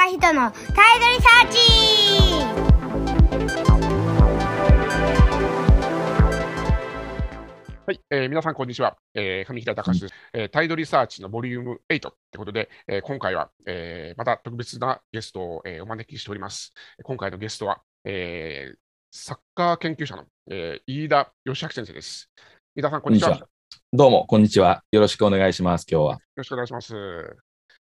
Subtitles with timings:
[0.00, 1.58] 隆人のタイドリサーチ
[7.86, 8.96] はい、えー皆さん、こんにちは。
[9.14, 16.72] えー上平隆です、えータイドリサーチのボリューム8ということで、えー今回は、えーまた特別なゲストを、えーお招きしております。
[17.02, 18.76] 今回のゲストは、えー
[19.12, 22.30] サッカー研究者の、えー飯田義明先生です。
[22.74, 23.38] 飯田さん、こんにちは。
[23.92, 24.82] どうも、こんにちは。
[24.92, 26.12] よろしくお願いします、今日は。
[26.14, 26.94] よろしくお願いします。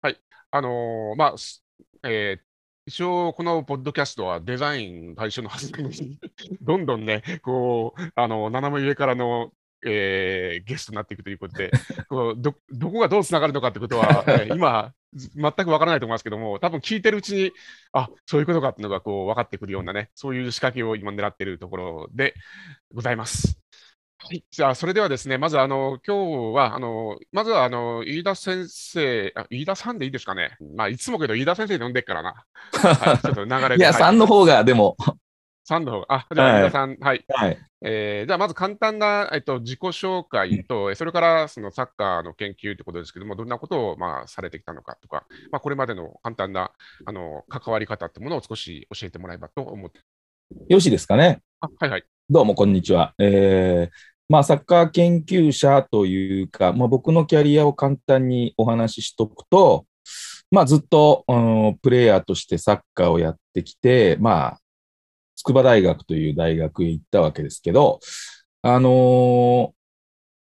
[0.01, 0.19] はい。
[0.51, 1.63] あのーまあ、す
[2.05, 2.49] えー
[2.87, 6.19] 一応、このポッドキャストはデザイン対象のはずなのに、
[6.63, 9.53] どんどんね、こう、あの、斜め上からの、
[9.87, 11.71] えーゲストになっていくということで、
[12.09, 17.53] こうど、どこがどうつながるのかってことは、えー 今、ず全くわからないと思いますけども、多分聞いてるうちに、
[17.93, 22.35] あ、そういうことかっていうのがこう分かってくるようなね、そういう仕掛けを今狙っているところで
[22.95, 23.59] ございます。
[24.21, 30.57] はい、じゃあ、それではですね、まず、あの、今日は、あの、まずは、あの、飯田先生、あ、飯田さんでいいですかね。
[30.75, 32.45] まあ、いつもけど、飯田先生で呼んでっからな。
[32.73, 33.77] はい、 ちょっと流れで。
[33.77, 34.97] いや、はい3の方が、でも、
[35.69, 36.07] 3の方が。
[36.09, 37.25] あ、じゃあ、はい飯田さん、はい。
[37.29, 37.59] はい。
[37.81, 46.73] えーじゃあ、まず簡単な、えっと、自己紹介と、それから、そのサッカーの研究ということですけども、どんなことを、まあ、されてきたのかとか、まあ、これまでの簡単な、
[47.07, 50.01] あの、関わり方ってものを少し教えてもらえばと思って。
[50.01, 50.05] よ
[50.71, 51.41] ろしいですかね。
[51.61, 52.05] あ、はいはい。
[52.31, 53.15] どうも、こんにちは。
[53.19, 53.95] えー
[54.29, 59.87] まあ、サッカー研究者というか、まあ、僕のキャリアを簡単にお話ししとくと、
[60.51, 61.35] まあ、ずっと、う
[61.71, 64.61] んプレイヤーとしてサッカーをやってきて、まあ、
[65.37, 67.99] 筑波大学という大学へ行ったわけですけど、
[68.61, 69.73] あの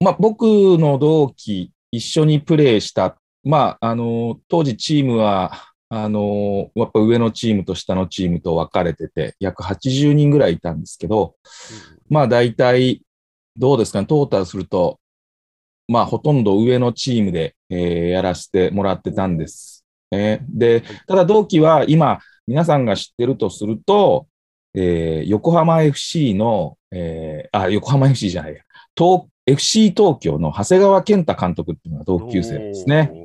[0.00, 0.42] ーまあ、僕
[0.76, 11.34] の同期、一緒にプレーした、まあ、あのー当時チームは、あのーやっぱ上のチームと下のチームと分かれてて、約80人ぐらいいたんですけど、
[12.08, 13.02] まあ大体、
[13.56, 14.00] どうですか？
[14.00, 15.00] ね、トータルすると、
[15.88, 19.84] まあほとんど上のチームで、えーやらせてもらってたんです。
[20.12, 24.26] ねで、ただ同期は今、皆さんが知ってるとすると、
[24.74, 28.60] えー横浜 FC の、えーあ、横浜 FC じゃないや、
[28.96, 33.19] 東 FC 東京の長谷川健太監督っていうのが同級生ですね。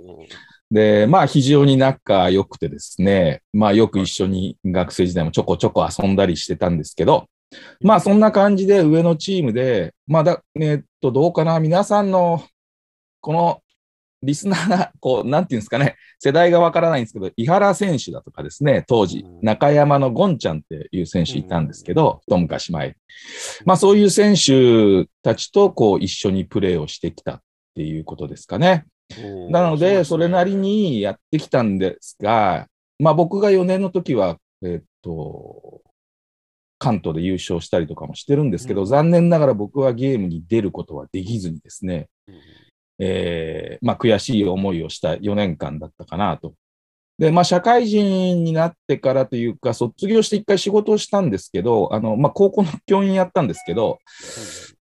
[0.75, 7.27] で、まあ非常に仲良くてですね、まあよく一緒に学生時代もちょこちょこ遊んだりしてたんですけど、
[7.79, 12.43] まあそんな感じで上のチームで、まあだ、えっと、どうかな、皆さんの
[13.21, 13.61] この
[14.21, 22.97] リスナーが、こう、なんていうんですかね、世代がわからないんですけど、井原選手だとかですね、当時うん、中山のゴンちゃんっていう選手いたんですけど、一昔前。
[23.63, 27.39] まあそういう選手たちとこう一緒にプレーをしてきたっ
[27.75, 28.85] ていうことですかね。
[29.49, 32.67] なので、それなりにやってきたんですが、
[32.99, 35.81] まあ僕が4年の時は、えっと、
[36.79, 38.87] 関東で優勝したりとかもしてるんですけど、うん。
[38.87, 42.43] 残念ながら僕はゲームに出ることはできずにですね、ですね
[42.97, 46.53] えーまあ悔しい思いをした4年間だったかなと。
[47.17, 53.99] で、まあ社会人になってからというか、卒業して一回仕事をしたんですけど、あの、まあ高校の教員やったんですけど、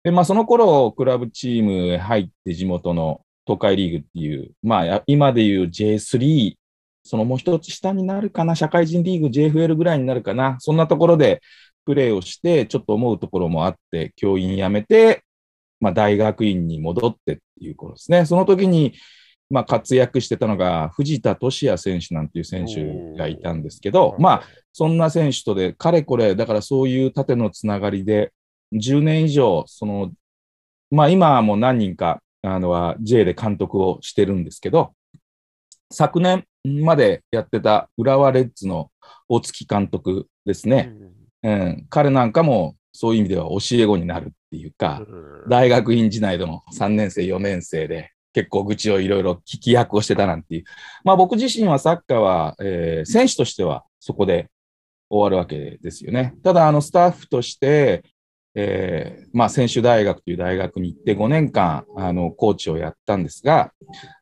[0.03, 6.55] で、まあ、その頃、クラブチームへ入って地元の東海リーグっていう、まあ、や今でいう J3、
[7.03, 11.41] そのもう一つ下になるかな、社会人リーグ JFL ぐらいになるかな、そんなところで
[11.85, 15.23] プレーをして、ちょっと思うところもあって、教員辞めて、
[15.79, 18.25] まあ、大学院に戻ってっていう頃ですね。
[18.25, 18.93] その時に、
[19.49, 28.31] まあ、活躍してたのが、藤田俊也選手なんていう選手がいたんですけど、まあ、そんな選手とで、かれこれ、だからそういう縦のつながりで、
[28.73, 30.11] 10年以上、その、
[30.91, 34.93] まあ今はもう何人か、あのは J で監督をしてるんですけど、
[35.91, 38.91] 昨年までやってた浦和レッズの
[39.27, 40.93] 大月監督ですね。
[41.43, 45.01] うん、彼なんかもそういう意味では教え子になるっていうか、
[45.49, 50.63] 大学院時代でも3年生、4年生で結構愚痴をいろいろ聞き役をしてたなんていう。
[51.03, 54.49] まあ僕自身はサッカーは、えー選手としてはそこで
[55.09, 56.35] 終わるわけですよね。
[56.43, 58.03] ただ、あのスタッフとして、
[58.55, 63.71] えーまあ選手大学という大学に行って5年間、あの、コーチをやったんですが、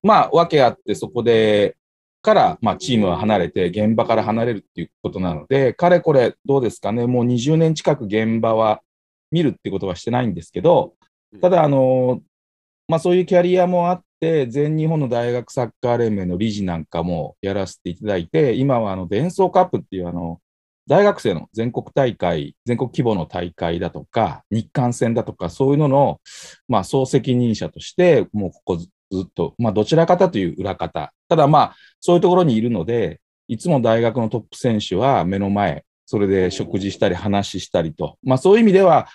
[0.03, 1.75] まあ、訳あってそこで、
[2.21, 8.81] から、まあ、チームは離れて、現場から離れるっていうことなので、かれこれ、どうですかね、もう20年近く現場は
[9.31, 10.93] 見るってことはしてないんですけど、
[11.41, 12.21] ただ、あの、
[12.87, 20.41] まあそういうキャリアもあって、全日本の大学サッカー連盟の理事なんかもやらせていただいて、今はあの、伝送カップっていうあの、
[20.89, 26.19] 大学生の全国大会、全国規模の大会だとか、日韓戦だとか、そういうのの、
[26.67, 31.13] まあ総責任者として、もうここずずっと、まあどちらかという裏方。
[31.27, 39.07] ただまあ、そういうところにいるので、いつも大学のトップ選手は目の前、それで食事したり話したりと、まあそういう意味では、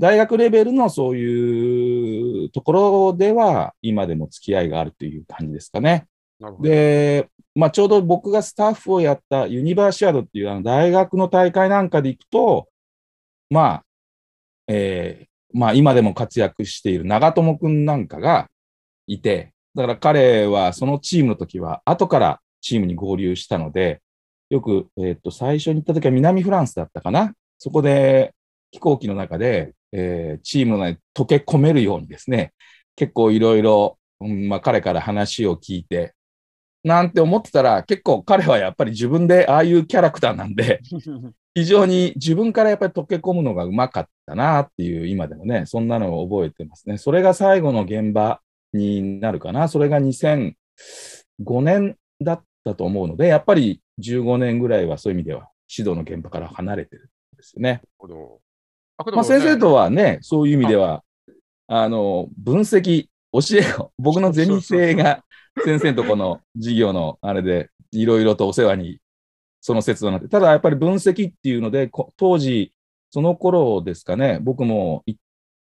[0.00, 6.06] 大学レベルのそういうところでは、今でも付き合いがあるという感じですかね。
[6.40, 12.68] なるほどで、まあ、ちょうど僕がスタッフをやったユニバーシアードっていうあの大学の大会なんかで行くと、
[13.50, 13.84] まあ、
[14.68, 18.48] えーまあ、今でも活躍している長友くんなんかが
[19.06, 24.00] いて、だから彼はそのチームの時は後からチームに合流したので、
[24.48, 27.34] よく、えっ、と、最初に行った時は南フランスだったかな？
[27.58, 28.34] そこで
[28.70, 32.54] 飛行機の中で、えーチームの中に溶け込めるようにですね、
[32.96, 36.14] 結構いろいろ、まあ、彼から話を聞いて、
[36.84, 40.80] なんて思ってたら、結構彼はやっぱり自分でああいうキャラクターなんで、
[41.54, 46.98] 非常に自分からやっぱり溶け込むのがうまかったなっていう、今でもね、そんなのを覚えてますね。
[46.98, 48.40] それが最後の現場
[48.72, 49.68] になるかな。
[49.68, 50.54] それが2005
[51.62, 57.82] 年だったと思うので、やっぱり15年ぐらいはそういう意味では指導の現場から離れてるんですよね。
[59.12, 61.02] まあ、先生ねとはね、そういう意味では、
[61.66, 65.24] あの、分析、教えを、僕のゼミ生が
[65.64, 68.98] 先生とこの授業のあれで、いろいろとお世話に、
[69.60, 72.72] その説話になって、ただやっぱり分析っていうので、こ当時、
[73.10, 75.14] その頃ですかね、僕もい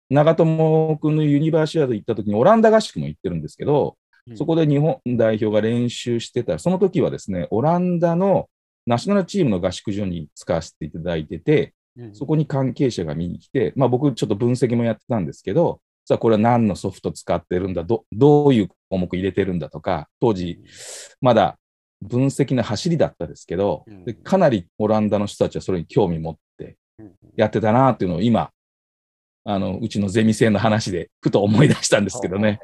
[0.09, 3.97] 長友君のユニバーシアード行った時にオランダ合宿も行ってるんですけど、
[4.35, 8.49] そこで日本代表が練習してた、その時はですね、オランダの
[8.85, 12.15] ナショナルチームの合宿所に使わせていただいてて、うん。
[12.15, 20.59] そこに関係者が見に来て、まあ、僕ちょっと分析もやってたんですけど、さあこれは何のソフト使ってるんだど、どういう項目入れてるんだとか、当時、
[21.21, 21.57] まだ
[22.01, 23.85] 分析の走りだったですけど、
[24.23, 28.51] かなりオランダの人たちはそれに興味持ってうんやってたなっていうのを今、
[29.49, 32.59] あのうちのゼミ生の話でふと思い出したんですけどね。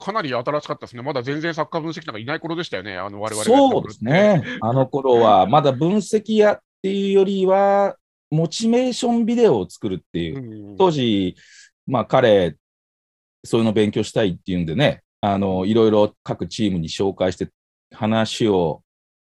[0.00, 1.02] かなり新しかったですね。
[1.02, 4.42] まだ全然サッカー分析なんかいない頃でしたよね、あの我々そうですね。
[4.62, 7.96] あの頃は、まだ分析やっていうよりは、
[8.30, 10.70] モチベーションビデオを作るっていう。
[10.70, 10.76] う、ん。
[10.76, 11.36] 当時、
[11.86, 12.56] まあ彼、
[13.46, 17.50] そういうの勉強したいっていうんでね、あの、いろいろ各チームに紹介して、
[17.92, 18.82] 話を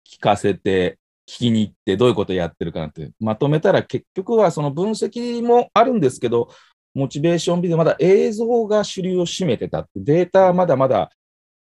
[0.07, 6.51] 聞かせて、聞きに行って、どういうことやってるかなって、まとめたら結局はその分析もあるんですけど、
[6.95, 11.11] モチベーションビデオ、まだ映像が主流を占めてたって、データはまだまだ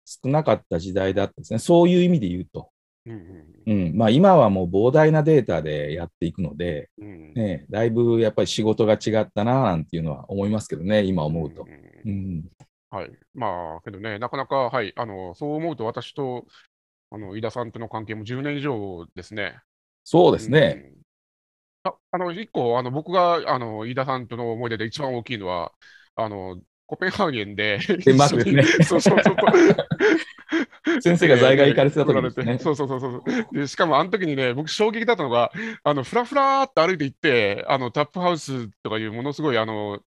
[0.05, 1.59] 少なかった時代だったんですね。
[1.59, 2.71] そういう意味で言うと。
[3.67, 3.97] うん。
[3.97, 11.65] まあ今はもう膨大なデータでやっていくので、うんね、だいぶやっぱり仕事が違ったななんていうのは思いますけどね、今思うと。
[11.65, 11.69] ん
[12.05, 12.45] うん。
[12.91, 13.11] はい。
[13.35, 16.45] まあ、けどね、なかなか、はい、あの、そう思うと私と、
[17.11, 19.61] あの、飯田さんとの関係も10年以上ですね。
[20.05, 20.93] そうですね。
[21.85, 21.93] うん。
[21.93, 25.73] ああの、一個、あの、僕が、あの、飯田さんとの思い出で一番大きいのは、
[26.17, 26.61] あの、
[26.91, 29.37] コペンハーゲンで、デンマークですね そうそうそう。
[31.01, 32.59] 先生が在外行かれてた時ですね。
[32.59, 33.23] そうそうそうそう
[33.57, 33.69] で。
[33.69, 35.53] しかも、あの時にね、僕、衝撃だったのが、
[35.85, 40.01] あの、ふらふらーって歩いて行って、あの、タップハウスとかいう、ものすごい、あの、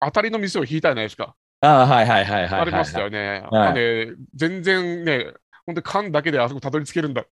[0.00, 1.36] 当たりの店を引いたじゃないですか。
[1.60, 2.60] ああ、はいはいはいはい。
[2.62, 3.44] ありましたよね。
[3.52, 5.32] はいあれ全然ね、
[5.64, 7.24] 本当に缶だけであそこたどり着けるんだ。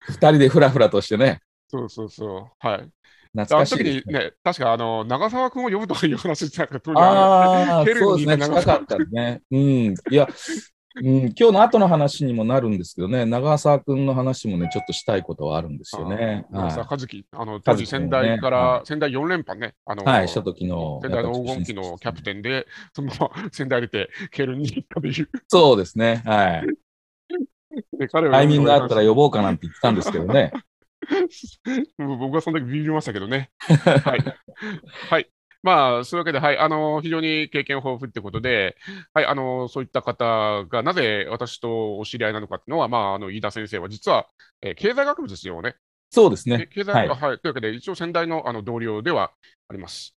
[0.00, 2.66] 二人でふらふらとしてね、そうそうそう。
[2.66, 2.90] はい。
[3.34, 9.42] 懐あのかしいです、時にね、確かあの長澤君を呼ぶとかいう話してたから、当時ああ、そうですね、に長澤近かったね。
[9.50, 9.60] うん。
[9.60, 10.28] いや、
[10.96, 16.46] うん、今日の後の話にもなるんですけどね、長澤君の話もね、ちょっとしたいことはあるんですよね。
[16.50, 21.00] 長澤は和樹、あの当時仙台から、は仙台4連覇ね、あのい、はい、した時の。
[21.02, 25.28] 仙台の黄金期のキャプテンで、そのまま仙台出て、ケルンに行ったという。
[25.48, 26.66] そうですね、はい。
[28.30, 30.52] タイミングがあったら呼ぼうかなんて言ってたんですけどね。
[31.98, 33.50] 僕はその時ビビりましたけどね。
[34.04, 34.24] はい。
[35.10, 35.30] はい。
[35.62, 38.76] まあ、そういうわけで、はい、あの、非常に経験豊富ってことで、
[39.14, 44.28] はい、あの、そういった方がなぜ私とお知り合いなのかっていうのは、まあ、あの、飯田先生は実は、
[44.60, 45.76] えー経済学部ですよね。
[46.10, 46.68] そうですね。
[46.70, 49.32] 経済はい学、はい、というわけで、一応先代のあの同僚では
[49.68, 50.16] あります。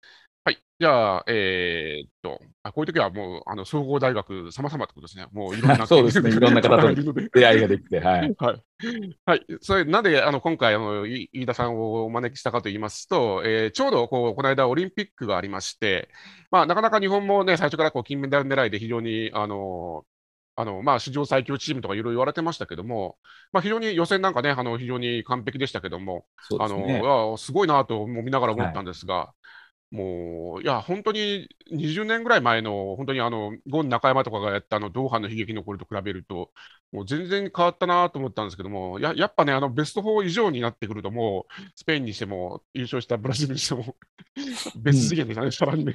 [0.78, 0.80] はい。
[0.80, 5.26] じゃあ、えーっと、あこういう時はもう、あの、総合大学様々ってことですね。
[5.32, 6.88] もういろんな そうですねいろんな方と。
[7.34, 8.34] 出会いができて、はい。
[8.38, 8.64] はい。
[9.26, 9.46] はい。
[9.62, 16.10] それ、なんで、あの、今回、あの、い飯田さんをお招きしたかと言いますと、えーちょうど、こう、この間、オリンピックがありまして、
[16.50, 20.06] まあ、なかなか日本もね、最初からこう、金メダル狙いで非常に、あの、
[20.56, 23.18] あの、まあ、史上最強チームとかいろいろ言われてましたけども、
[23.52, 27.00] まあ、非常に予選なんかね、あの、非常に完璧でしたけども、あの、そうですね。
[27.00, 29.34] いやすごいなと見ながら思ったんですが、
[29.90, 36.52] もう、いや、本当に20年ぐらい前の、本当にあの、ゴン中山とかがやったあの、ドーハの悲劇の頃と比べると、
[36.92, 43.96] もう全然変わったなと思ったんですけども、ややっぱね、あの、ベスト4以上になってくると、もう、スペインにしても、優勝したブラジルにしても、
[44.76, 45.92] 別次元でね、さらにね。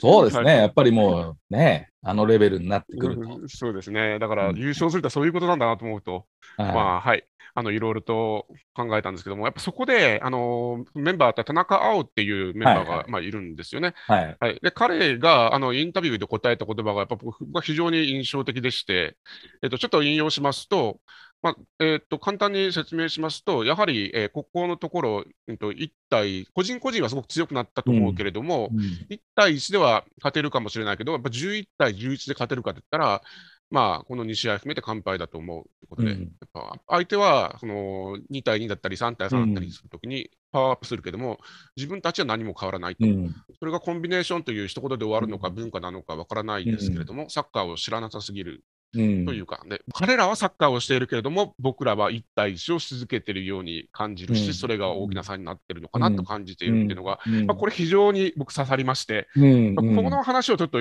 [0.00, 0.44] そうですね。
[0.50, 3.20] はいやっぱりもうね、あのレベルになってくると。
[3.20, 4.18] うんそうですね。
[4.18, 7.24] だから、うん優勝するとはそういうことなんだなと思うと、はいまあ、はい。
[7.58, 13.94] あのいろいろと考えたんですけども、やっぱそこであのメンバーって田中碧っていうメンバーが、はいはいまあ、いるんですよね。
[14.06, 14.36] はい。
[14.38, 19.16] はい、で彼があのインタビューで答えた言葉がやっぱ僕は非常に印象的でして、
[19.60, 21.00] えっと、ちょっと引用しますと、
[21.42, 28.78] まあえっと、簡単に説明しますと、やはり、えーここのところ、えっと、1対、個人個人はすごく強くなったと思うけれども、うん
[29.10, 33.22] 1対1では勝てるかもしれないけど、やっぱ11対11で勝てるかって言ったら、
[33.70, 36.20] まあ、この2試合含めて完敗だと思うということで、うん。
[36.20, 41.38] やっぱ相手はその2対2だったり3対3だったりするときにパワーアップするけども、
[41.76, 43.06] 自分たちは何も変わらないと。
[43.06, 43.34] うん。
[43.58, 45.54] それがコンビネーションという一言で終わるのかうん。
[45.54, 49.26] 文化なのかわからないですけれども、サッカーを知らなさすぎるうん。
[49.26, 54.54] というか、ね、彼らはサッカーをしているけれども、僕らは1対1をし続けているように感じるし、うん。
[54.54, 57.46] それが大きな差になっているのかなと感じているっていうのが、うん。
[57.46, 59.74] まあ、これ非常に僕刺さりまして、うん。
[59.74, 60.80] まあこの話をちょっと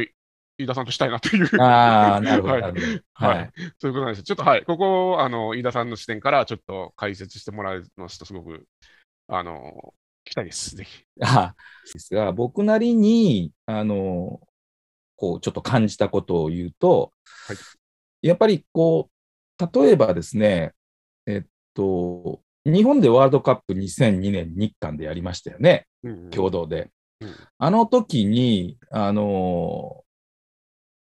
[0.58, 2.54] 飯田さんとしたいなという、ああ、なるほど。
[2.54, 2.70] はいは
[3.14, 3.62] はいい。
[3.80, 4.24] そういうことなんです。
[4.24, 8.66] ちょっとはい、ここをあの飯田さんの視点からちょっと解説してもらいますと、すごく
[9.28, 9.94] あの
[10.26, 10.76] 聞きたいです。
[10.76, 11.04] ぜひ。
[11.22, 11.56] あ
[11.94, 14.42] ですが、僕なりに、あの、
[15.16, 17.14] こう、ちょっと感じたことを言うと、
[17.48, 17.58] はい
[18.24, 19.12] やっぱりこ
[19.62, 20.74] う、例えばですね、
[21.28, 26.90] えっと、日本でワールドカップ2002年日韓でやりましたよね、うん共同で。
[27.22, 30.04] うんあの時に、あの、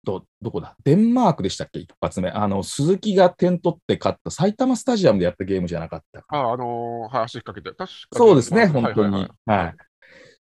[0.07, 0.75] ど、どこだ？
[0.83, 1.79] デンマークでしたっけ？
[1.79, 2.29] 一発目。
[2.29, 6.39] あの、鈴木が点取って勝った埼玉スタジアムでやったゲームじゃなかったかな。
[6.43, 8.17] あ、あのー、はい、足引っ掛けて、確かに。
[8.17, 9.13] そうですね、まあ本当に。
[9.13, 9.29] はい。
[9.45, 9.75] はいはい。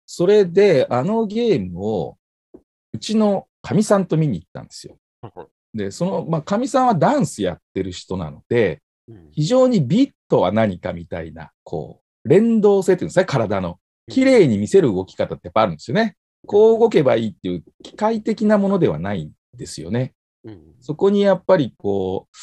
[0.05, 2.17] それで、あのゲームを、
[2.93, 4.97] うちのかみさんと見に行ったんですよ。
[5.73, 9.31] で、その、まあ、かみさんはダンスやってる人なので、うん。
[9.31, 13.79] 非常にビットは何かみたいな、こう、連動性っていうんですね、体の。
[14.07, 16.15] 綺麗に見せる動き方ってやっぱあるんですよね。
[16.45, 19.23] こう動けばいいっていう機械的なものではない。
[19.25, 20.13] んですよね。
[20.43, 22.35] うんそこにやっぱりこう、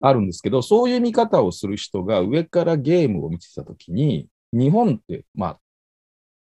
[0.00, 5.58] あるんですけど、そういう見方をする人が上からゲームを見てたときに、日本って、まあ、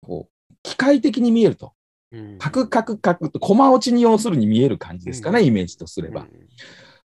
[0.01, 1.73] こう、機械的に見えると。
[2.11, 6.23] うんカクカクカクと、駒落ちに要するに見える感じですかね、うんイメージとすればう。
[6.25, 6.29] ん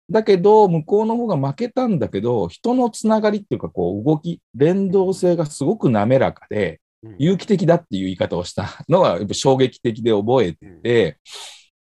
[0.10, 11.15] だけど、向こうの方が負けたんだけど、人のつながりっていうか、こう、動き、連動性がすごく滑らかで、うん有機的だっていう言い方をしたのが、やっぱ衝撃的で覚えてて、ん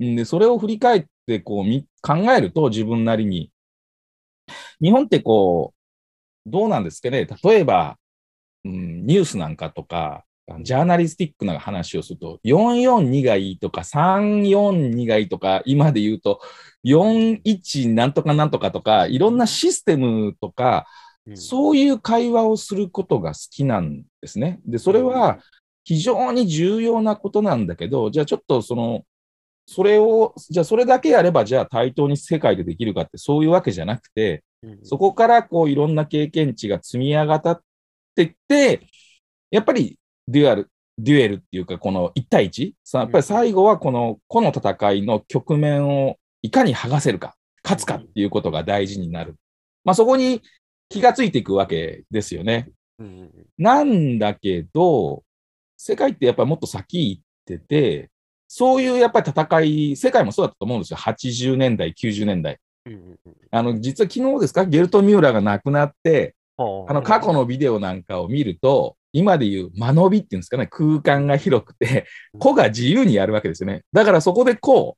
[0.00, 3.52] で、それを振り返ってこうみ考えると自分なりに、
[4.82, 5.74] 日本ってこ
[6.46, 7.98] う、どうなんですかね、例えば、
[8.64, 10.24] うん、ニュースなんかとか、
[10.62, 16.40] ジャーナリスティックな話をすると、442がいいとか、342がいいとか、今で言うと、
[16.84, 20.86] 41なんとかなんとかとか、いろんなシステムとか、
[21.26, 21.36] うん。
[21.36, 24.60] そういう会話をすることが好きなんですね。
[24.66, 25.38] で、それは
[25.84, 29.04] 非常に重要なことなんだけど、じゃあちょっとその、
[29.66, 37.60] それを、じゃあそれだけやれば、じゃあ対等に世界でできるかってそういうわけじゃなくて、うんそこからこういろんな経験値が積み上がっ
[38.14, 38.86] てって、
[39.50, 39.98] やっぱり
[40.28, 42.72] デュアル、デュエルっていうか、この1対 1?
[42.84, 49.36] さやっぱり最後はこの、この戦いの局面をいかに剥がせるか、勝つかっていうことが大事になる。
[49.84, 50.42] まあそこに
[50.88, 52.70] 気がついていくわけですよね。
[52.98, 55.22] うんなんだけど、
[55.76, 58.10] 世界ってやっぱりもっと先行ってて、
[58.52, 60.96] そういうやっぱり戦い、世界もそうだったと思うんですよ。
[60.96, 62.58] 80年代、90年代。
[63.52, 72.06] あの、実は昨日ですか、ゲルト・ミューラーが亡くなって、はあの、過去のビデオなんかを見ると、今でいう間延びっていうんですかね、空間が広くて、
[72.40, 73.84] 個が自由にやるわけですよね。
[73.92, 74.96] だからそこでこ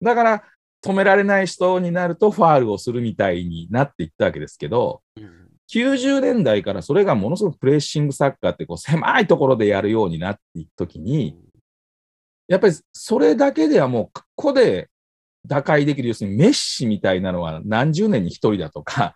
[0.00, 0.04] う。
[0.04, 0.42] だから、
[0.82, 5.38] 止められない人になるとファールをするみたいになっていったわけですけど、うん
[5.70, 11.36] 90年代からそれがものすごくプレッシングサッカーってこう狭いところでやるようになっていくときに、
[12.48, 14.88] やっぱりそれだけではもう、ここで
[15.46, 19.14] 打開できる、要するにメッシみたいなのは何十年に一人だとか、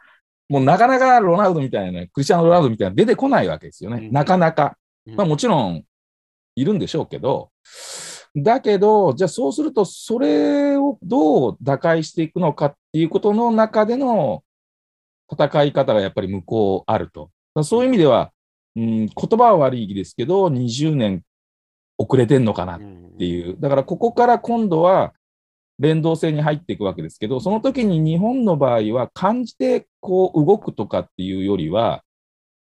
[0.49, 4.07] もうなかなかロナウドみたいな、クリスチャンノ・ロナウドみたいなの出てこないわけですよね。
[4.07, 4.77] うんなかなか。
[5.07, 5.83] うんまあもちろん
[6.55, 7.51] いるんでしょうけど、
[8.37, 14.43] だけど、じゃあそうすると、それをどう打開していくのかっていうことの中での
[15.31, 17.31] 戦い方がやっぱり向こうあると。
[17.62, 18.33] そういう意味では、
[18.77, 21.23] うん、言葉は悪いですけど、20年
[21.99, 22.81] 遅れてんのかなっ
[23.14, 23.57] っていう。
[23.59, 25.12] だからここから今度は
[25.78, 32.02] 連動性に入っていくわけですけど、その時に日本の場合は感じてこう動くとかっていうよりは、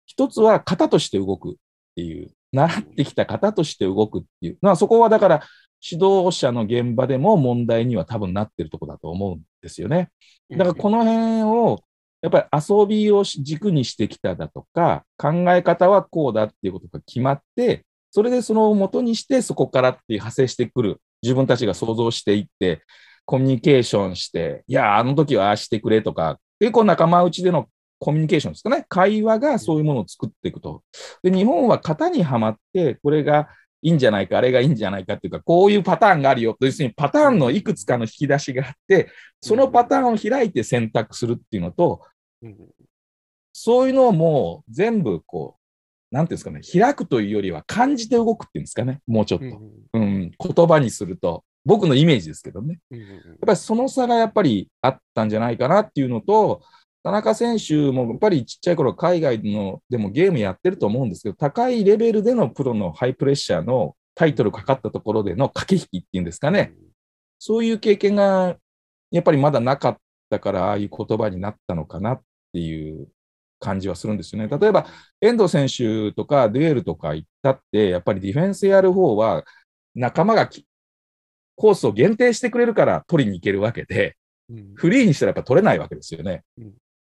[0.05, 1.53] 一つは型として動くっ
[1.95, 4.57] ていう、習ってきた型として動くっていう。
[4.61, 5.43] まあそこはだから
[5.81, 10.09] 指導者の現場でも問題には多分なってるとこだと思うんですよね。
[10.49, 11.79] だからこの辺を、
[12.21, 21.01] やっぱり遊びを軸にしてきただとか、考え方はこうだっていうことが決まって、それでそのを元にしてそこからっていう派生してくる。
[21.23, 22.83] 自分たちが想像していって、
[23.25, 27.67] コミュニケーションして、いや、あの時はああしてくれとか、結構仲間内での
[27.99, 28.85] コミュニケーションですかね。
[28.89, 30.83] 会話がそういうものを作っていくと。
[31.23, 33.49] で、日本は型にはまって、これが
[33.83, 36.57] いいんじゃないか、あれがいいんじゃないかっていうか、こういうパターンがあるよ。
[36.59, 42.01] 要するにパターンのいくつかの引き出しがあって、そのパターンを開いて選択するっていうのと、
[43.53, 45.60] そういうのをもう全部こう、
[46.11, 49.45] なんていうんですかね、開くというよりは感じて動くっていうんですかね、もうちょっと。
[49.93, 51.43] うん、言葉にすると。
[51.63, 52.79] 僕のイメージですけどね。
[52.89, 53.01] やっ
[53.45, 56.61] ぱりその差がやっぱりあったんじゃないかなっていうのと、
[57.03, 66.73] 田中選手もやっぱりちっちゃい頃海外のでもゲームやってると思うんですけど、高いレベルでのプロのハイプレッシャーのタイトルかかったところでの駆け引きっていうんですかね、
[67.39, 68.57] そういう経験が
[69.11, 69.97] やっぱりまだなかっ
[70.29, 72.21] たから、ああいう言葉になったのかなっ
[72.53, 73.07] ていう
[73.61, 74.49] 感じはするんですよね。
[74.49, 74.87] 例えば、
[75.21, 79.45] 遠藤選手とかデュエルとか行ったって、やっぱりディフェンスやる方は、
[79.95, 80.49] 仲間が
[81.55, 84.17] コースを限定してくれるから取りに行けるわけで、
[84.75, 86.43] フリーにしたらやっぱ取れないわけですよね。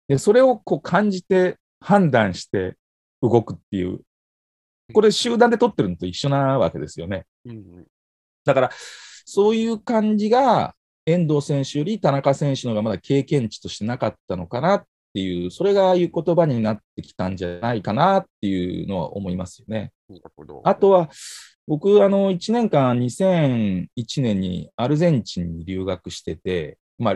[0.07, 2.75] でそれをこう感じて判断して
[3.21, 4.01] 動くっていう、
[4.93, 7.25] これ集団で取ってるのと一緒なわけですよね。
[8.43, 8.71] だから、
[9.25, 19.91] そういう感じが遠藤選手より田中選手の方がまだ経験値としてなかったのかなっていう、それがああいう言葉になってきたんじゃないかなっていうのは思いますよね。
[20.63, 21.09] あとは、
[21.67, 23.87] 僕、あの、1年間、2001
[24.21, 27.15] 年にアルゼンチンに留学してて、まあ、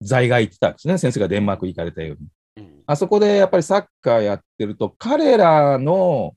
[0.00, 0.98] 在外行ってたんですね。
[0.98, 2.28] 先生がデンマーク行かれたように。
[2.56, 6.34] うん、あそこでやっぱりサッカーやってると、彼らの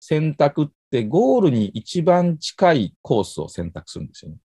[0.00, 4.36] 選択ってゴールに一番近いコースを選択するんですよね。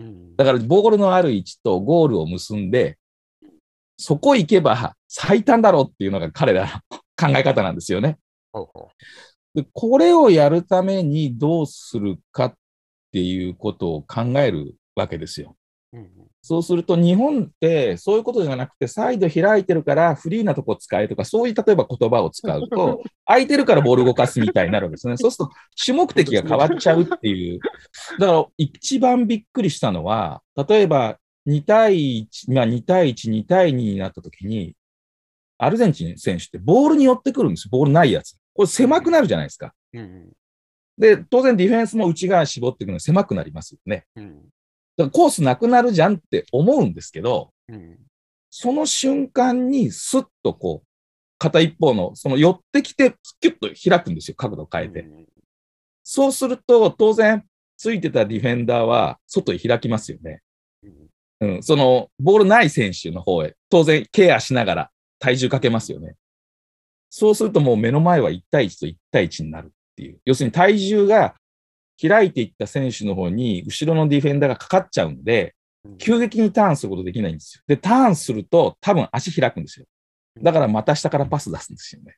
[0.00, 2.98] うん、だからボールのある位置とゴールを結んで、
[3.96, 8.18] そこ行けば最短だろうっていうのが彼らの 考え方なんですよね。
[9.54, 12.54] でこれをやるためにどうするかっ
[13.12, 15.56] ていうことを考えるわけですよ。
[15.92, 25.18] うんそうすると日本ってそういうことじゃなくて、サイド開いてるからフリーなとこ使えとか、そういう例えば言葉を使うと、空いてるからボール動かすみたいになるわけですね。
[25.18, 27.60] そうすると主目的が変わっちゃうっていう。
[28.18, 34.74] だから一番びっくりしたのは、例えば2対1、まあ、2対1、2対2になった時に、
[35.58, 37.70] アルゼンチン選手ってボールに寄ってくるんですよ。
[37.72, 38.36] ボールないやつ。
[38.54, 39.74] これ狭くなるじゃないですか。
[39.92, 40.30] うん、
[40.96, 44.06] で、当然ディフェンスも内側絞っていくので狭くなりますよね。
[44.16, 44.42] うん
[44.98, 47.98] だからコースなくなるじゃんって思うんですけど、うん、
[48.50, 50.88] その瞬間にスッとこう、
[51.38, 55.02] 片一方の、その寄ってきて、キュッと開くんですよ、角度変えて。
[55.02, 55.26] うん、
[56.02, 57.44] そうすると、当然、
[57.76, 60.42] ついてたディフェンダーは外へ開きますよね。
[61.40, 66.14] うん、その、ボールない選手の方へ、当然ケアしながら体重かけますよね。
[67.10, 70.18] そうするともう目の前は1対1と1対1になるっていう。
[70.24, 71.34] 要するに体重が
[72.00, 75.54] 開いていった選手の方に後ろのディフェンダーがかかっちゃうんで、
[75.98, 77.62] 急激にターンすることできないんですよ。
[77.66, 79.86] で、ターンすると多分足開くんですよ。
[80.40, 82.16] だからまた下からパス出すんですよね。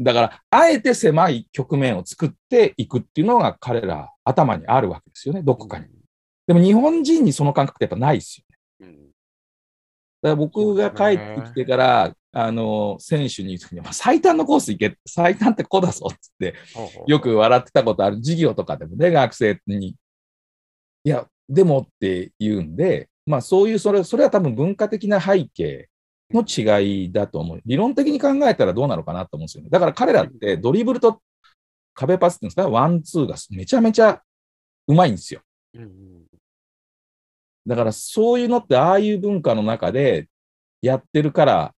[0.00, 5.86] だから、あえて狭い局面を作っていくっていうのが彼ら頭にあるわけですよね、どこかに。
[6.46, 8.42] でも日本人にその感覚ってやっぱないです
[8.80, 8.96] よね。
[10.22, 13.58] だから僕が帰ってきてから、あの、選手に、
[13.92, 16.54] 最短のコース行け、最短ってこうだぞっつって、
[17.06, 19.96] よく笑ってたことある授業とかでもね、学生に。
[21.04, 25.88] いや、でもって言うんで、まあそういう、それ、それは多分文化的な背景
[26.32, 27.60] の違いだと思う。
[27.64, 29.70] 理論的に考えたらどうなのかなと思うんですよね。
[29.70, 31.20] だから彼らってドリブルと
[31.94, 34.22] 壁パスっていうんですか、ワン、ツーがめちゃめちゃ
[34.86, 35.40] うまいんですよ。
[37.66, 40.28] だからそういうのってああいう文化の中で
[40.82, 41.74] やってるから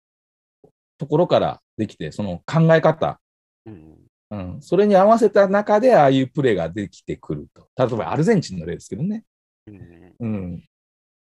[0.98, 3.20] ところからできて、その考え方、
[3.66, 3.98] うん、
[4.30, 7.68] うん、それに合わせた中で、ああいうプレーができてくると。
[7.76, 9.24] 例えばアルゼンチンの例ですけどね。
[9.68, 10.64] うん、うん、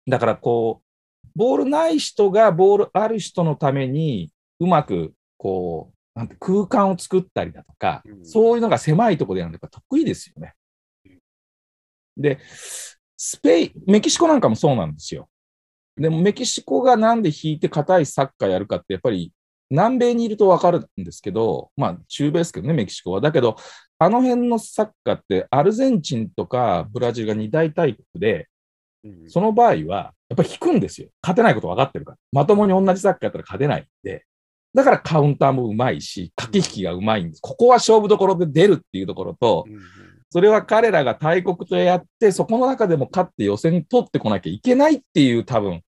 [0.07, 10.53] だからこう、ボールない人がボールある人のために、うまくこう、なんて空間を作ったりだとか、うん、そういうのが狭いところでやるのが得意ですよね。
[12.15, 12.37] で、
[13.25, 15.29] スペイン、メキシコなんかもそうなんですよ。
[15.95, 19.31] でもメキシコがなんで引いて硬いサッカーやるかって、やっぱり
[19.69, 23.21] 南米にいると分かるんですけど、まあ、中米ですけどね、メキシコは。
[23.21, 23.55] だけど、
[23.97, 28.49] あの辺のサッカーって、アルゼンチンとかブラジルが二大大国で、
[29.29, 31.07] その場合は、やっぱり引くんですよ。
[31.21, 32.17] 勝てないこと分かってるから。
[32.33, 34.25] まともに同じサッカーやったら勝てないんで。
[34.73, 37.39] だからカウンターもうまいし、駆け引きがうまいんです。
[37.41, 39.65] ここは勝負どころで出るっていうところと、
[40.33, 45.83] それは彼らが大国とやって、そこの中でも勝って予選取ってこなきゃいけないっていう多分、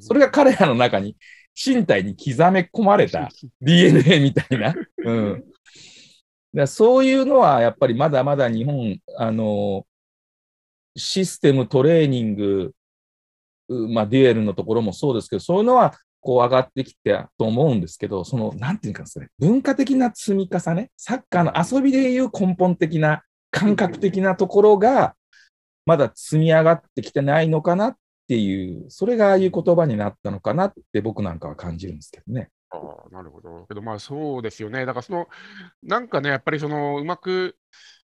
[0.00, 1.16] それが彼らの中に
[1.54, 3.28] 身体に刻め込まれた
[3.60, 4.74] DNA みたいな。
[5.04, 5.44] うん、
[6.52, 9.86] だそういうのはやっぱりまだまだ日本、あの、
[10.96, 12.72] システムトレーニング、
[13.68, 23.22] まあ、デュエルのところもそうですけど、そういうのはこう上がってきてと思うんですけど、その、なんていうかですね、文化的な積み重ね、サッカーの遊びでいう根本的な、
[23.52, 25.14] 感覚的なところが、
[25.86, 32.50] まだ積み上がってきてないのかなっていう、それがああいう言葉になったのかなって僕なんかは感じるんですけどね。
[32.70, 33.66] ああ、なるほど。
[33.66, 34.86] けど、まあそうですよね。
[34.86, 35.28] だからその、
[35.82, 37.56] なんかね、やっぱりその、うまく、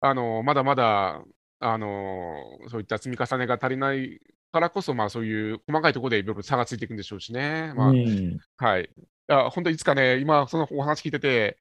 [0.00, 1.22] あの、まだまだ、
[1.60, 2.34] あの、
[2.68, 4.20] そういった積み重ねが足りない
[4.52, 7.72] からこそ、まあそういう細かいところでいろいろ差がついていくんでしょうしね。
[7.76, 8.84] まあ、うんはい。
[8.84, 8.88] い
[9.26, 11.58] や、本当いつかね、今、そのお話聞いてて、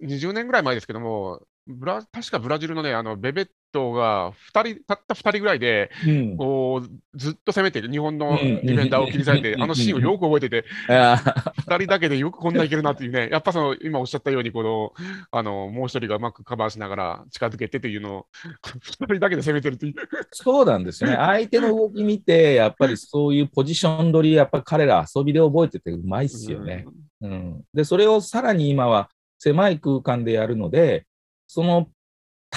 [0.00, 14.92] 20年ぐらい前ですけども、ブラ確かブラジルのね、あのベベットが2人、たった2人ぐらいで、うんこうずっと攻めてる、日本のうんディフェンダーを切り裂いて、うんあのシーンをよく覚えてて、あー2人だけでよくこんないけるなっていうね、やっぱその今おっしゃったように、この
[15.30, 18.26] あのもう一人がうまくカバーしながら近づけてというのを、
[18.64, 19.94] 2人だけで攻めてるという。
[20.32, 21.16] そうなんですよね。
[21.16, 26.86] 相手の動き見て、やっぱりそういうポジション取り、やっぱ彼ら遊びで覚えててうまいっすよね。
[27.20, 27.62] うん。
[27.74, 31.06] で、それをさらに今は狭い空間でやるので、
[31.52, 31.88] その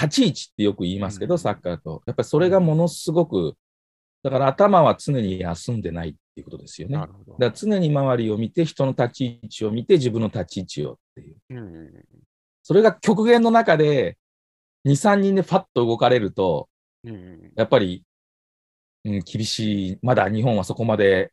[0.00, 2.02] 立ち位置ってよく言いますけど、うんサッカーと。
[2.06, 3.54] やっぱりそれがものすごく、
[4.22, 6.96] だから頭は常に休んでないっていうことですよね。
[6.96, 7.12] だか。
[7.38, 11.36] ら常に周りを見て、人の立ち位置を見て、自分の立ち位置をっていう。
[11.50, 12.04] うん
[12.66, 14.16] それが極限の中で、
[14.86, 16.68] 2、3人でファッと動かれると、
[17.02, 18.04] うんやっぱり、
[19.04, 21.32] うん、厳しい、まだ日本はそこまで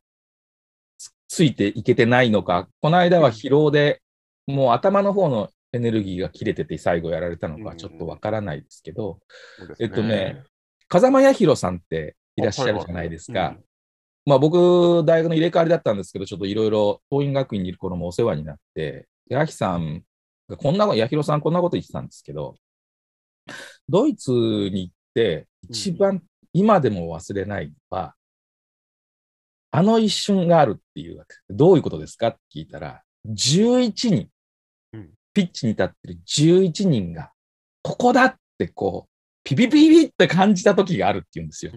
[0.98, 4.02] つついていけてないのか、この間は疲労で、
[4.48, 9.20] もう頭の方のエネルギーが切れてて最後やられたのか、うんちょっとわからないですけど、
[9.58, 10.44] そうですえっとね、
[10.88, 13.56] 風間彌弘さんっていらっしゃるじゃないですか。
[14.26, 20.04] まあ僕、大学の入れ替わりだったんですけど、ちょっといろいろ桐蔭学院にいる頃もお世話になって、弥弘さん
[20.48, 22.56] がこんなこと、弥弘さんこんなこと言ってたんですけど、
[23.90, 26.22] ドイツに行って一番
[26.54, 28.14] 今でも忘れないのは、
[29.72, 31.36] あの一瞬があるっていうわけ。
[31.50, 34.30] どういうことですかって聞いたら、11人うん、
[35.34, 37.32] ピッチに立ってる11人が、
[37.84, 39.12] ここだってこう、
[39.44, 41.72] ピピピピって感じた時があるって言うんですよ。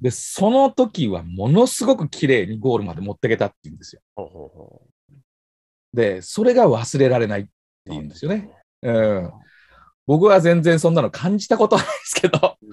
[0.00, 4.02] で、その時はものすごく綺麗にゴールまで持ってけたって言うんですよ。
[5.94, 7.50] で、それが忘れられないって
[7.86, 8.50] う言うんですよね。
[8.82, 9.32] うん。
[10.06, 12.70] 僕は全然そんなの感じたことないですけど、うん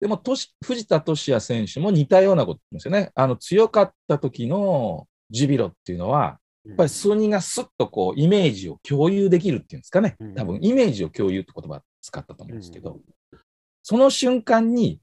[0.00, 0.20] でも
[0.64, 3.12] 藤田俊也選手も似たようなことですよね。
[3.14, 10.34] あの強かった時のジュビロっていうのは、やっぱり数人がスッとこうイメージを共有できるっていうんですかねうん。
[10.34, 12.94] 多分イメージを共有って言葉を使ったと思うんですけど
[13.32, 13.38] うん、
[13.82, 15.00] その瞬間に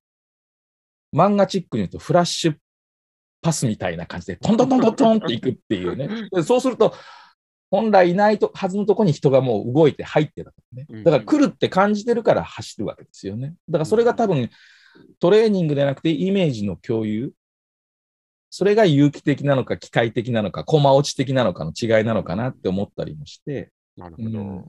[1.15, 2.56] 漫画チックに言うとフラッシュ
[3.41, 6.10] パスみたいな感じでトントントントントンっていくっていうね。
[6.32, 6.93] でそうすると、
[7.70, 10.86] 本来いないとはずのところに人がもう動いて入ってたね。
[11.04, 13.56] だから来るって感じてるから走るわけですよね。
[13.70, 14.50] だからそれが多分
[15.20, 17.34] トレーニングでなくてイメージの共有。
[18.50, 24.40] それが有機的なのか機械的なのか、駒落ち的なのかの違いなのかなって思ったりもして、なるほど。
[24.40, 24.66] うん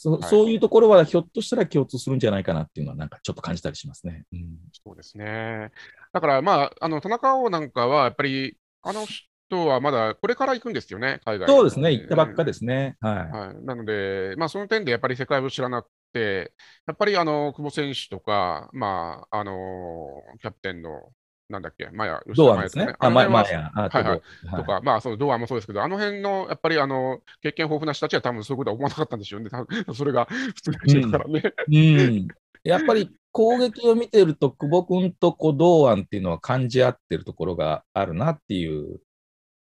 [0.00, 4.26] そはいそういうところはひょっとしたら共通するんじゃないかなっていうのはなんかちょっと感じたりしますね。
[4.32, 5.72] うんそうですね。
[6.12, 12.96] だから、まあ、あの田中碧なんかは、やっぱり、あの人はまだこれから行くんですよね、海外そうですね、行ったばっかでですね。
[13.00, 13.14] はい。
[13.16, 16.52] はい、なので、まあ、その点でやっぱり世界を知らなくて、
[16.86, 21.10] やっぱりあの久保選手とか、まああのキャプテンの、
[21.48, 22.94] なんだっけ、マヤ、吉田ですね。
[22.98, 29.48] あ、まあ、あの辺はいはいととか、まあ、そう、堂安もそうですけど、あの辺の、やっぱりあの経験豊富な人たちは多分そういうことは思わなかったんでしょうね。
[29.48, 31.42] 多分それが普通にしてるからね。
[31.66, 32.28] うん。
[32.64, 39.00] やっぱり攻撃を見てると、久保君とこう堂安っていうのは感じ合ってるところがあるなっていう、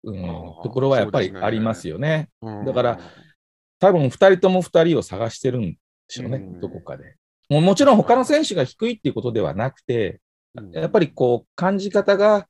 [0.05, 0.23] うん
[0.63, 2.31] ところはやっぱりありますよね。
[2.41, 2.99] うんだから、
[3.79, 7.17] 多分2人とも2人を探してるんでしょうね、うんどこかで。
[7.51, 10.19] もうもちろん他の選手が低いっていうことではなくて、うん
[10.73, 12.47] やっぱりこう感じ方が、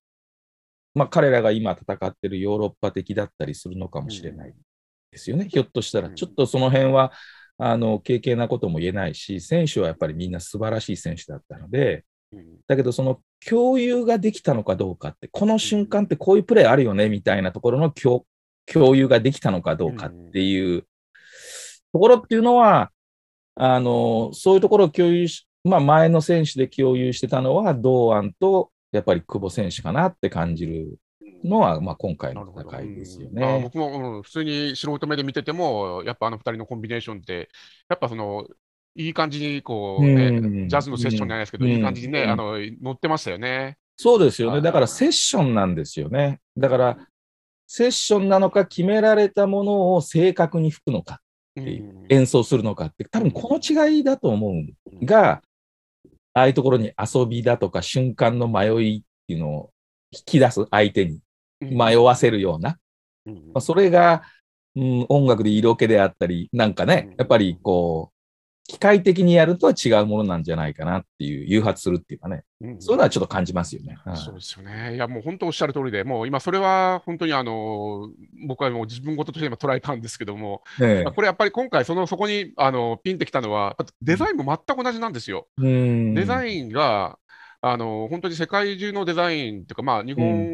[0.95, 4.55] まあ、彼らが今戦ってるヨーロッパ的だったりするのかもしれない
[5.11, 5.49] ですよね。
[5.49, 6.15] ひょっとしたら、うん。
[6.15, 7.13] ちょっとその辺は、
[7.59, 12.45] あの、軽々なことも言えないし、選手はやっぱりみんな素晴らしい選手だったので、うん。
[12.67, 18.27] だけどその共有ができたのかどうかって、この瞬間ってこういうプレーあるよねみたいなところの共
[18.67, 20.87] 共有ができたのかどうかっていう
[21.93, 22.91] ところっていうのは、
[23.57, 30.99] あの、そういうところを共有し、まあ前の選手で共有してたのは堂安とやっぱり久保選手かなって感じる
[31.45, 33.63] のは、まあ今回の戦いですようん。
[33.63, 37.49] 僕も、うん普通に素人目で見てても、やっぱあの二人のコンビネーションって、
[37.89, 38.47] やっぱその、
[38.97, 40.69] いい感じにこう、ねうん。
[40.69, 41.73] ジャズのセッションじゃないですけど、うん。
[41.73, 42.31] いい感じにね、うん。
[42.31, 43.77] あの乗ってましたよね。
[43.97, 44.55] そうですよね。
[44.55, 44.63] はい。
[44.63, 46.41] だからセッションなんですよね。
[46.57, 46.99] だから、
[47.67, 51.21] セッションなのか決められたものを正確に吹くのか、
[51.57, 52.07] うん。
[52.09, 55.43] 演奏するのかって、多分この違いだと思うが、
[56.35, 59.71] ああいうところに遊びだとか瞬間の迷いっていうのを
[60.13, 61.21] 引き出す相手に。
[61.61, 62.79] 迷わせるような、
[63.27, 63.35] うん。
[63.35, 64.23] まあ、それが、
[64.77, 68.14] うん、音楽で色気であったり、なんかねうん、やっぱりこう、
[68.67, 73.99] 機械的にやるとは違うものなんじゃないかなっていう、誘発するっていうかね、うんそういうのはちょっと感じますよね。
[74.05, 74.95] はいそうですよね。
[74.95, 78.09] いや、もう本当おっしゃる通りで、もう今、それは本当にあの
[78.49, 85.47] 僕はもう自分事として今捉えたんですけども、ええこれやっぱり今回、そのそこにあのピンってきたのは、デザインも全く同じなんですよ。
[85.59, 87.19] うんデザインが、
[87.67, 90.54] あの本当に世界中のデザインというか、まあ、日本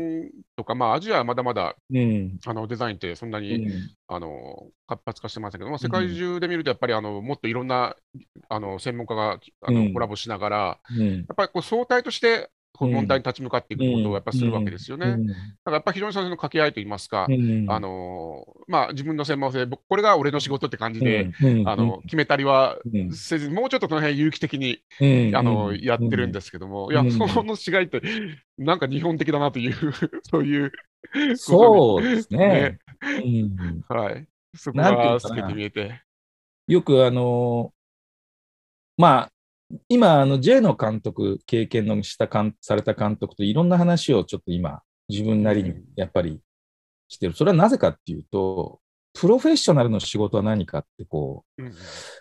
[0.56, 2.38] とか、まあ、アジアはまだまだうん。
[2.46, 3.70] あのデザインってそんなうに、ん。
[4.08, 7.96] あの活発化してませんけど、まあ、世界中で見ると、やっぱりあのもっといろんな
[8.48, 9.92] あの専門家があの、うん。
[9.92, 11.16] コラボしながら、うん。
[11.16, 15.06] やっぱりこう相対として問題に立ち向かっていくことをやっぱりするわけですよね。
[15.06, 28.02] うんだからやっぱり非常にその掛け合いといいますか、うんあのまあ、自分の専門性、僕これが俺の仕事って感じで、うんあの決めたりはうんせず、もうちょっとその辺有機的にうんあのやってるんですけども、いや、うんその違いって、
[28.58, 29.74] なんか日本的だなという、
[30.22, 30.72] そういう、
[31.36, 32.38] そうですね。
[32.38, 32.78] ね。
[33.02, 36.02] うんはい、そこが透けて見えて。
[36.70, 37.72] よくあの、
[38.96, 39.32] まあ、
[39.88, 46.40] 今、あの J の監督、経験のしたかんされた監督といろんな話をちょっと今、自分なりにやっぱり
[47.08, 47.34] してる。
[47.34, 48.80] それはなぜかっていうと、
[49.12, 51.62] プロフェッショナルの仕事は何かってこう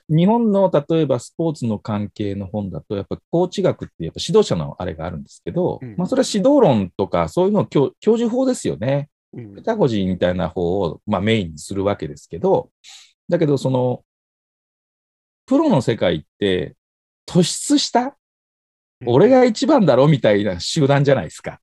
[0.09, 9.09] 日本の例えばスポーツの関係の本だと、やっぱコーチ学ってやっぱ指導者のあれがあるんですけど、うんまあそれは指導論とかそういうのを教教授法ですよね。
[9.33, 12.71] うんペタゴジーみたいな方を、まあ、メインにするわけですけど、
[13.29, 14.03] だけど、その、
[15.45, 16.75] プロの世界って、
[17.29, 18.17] 突出した、
[19.05, 21.61] 俺が一番だろみたいな集団じゃないですか。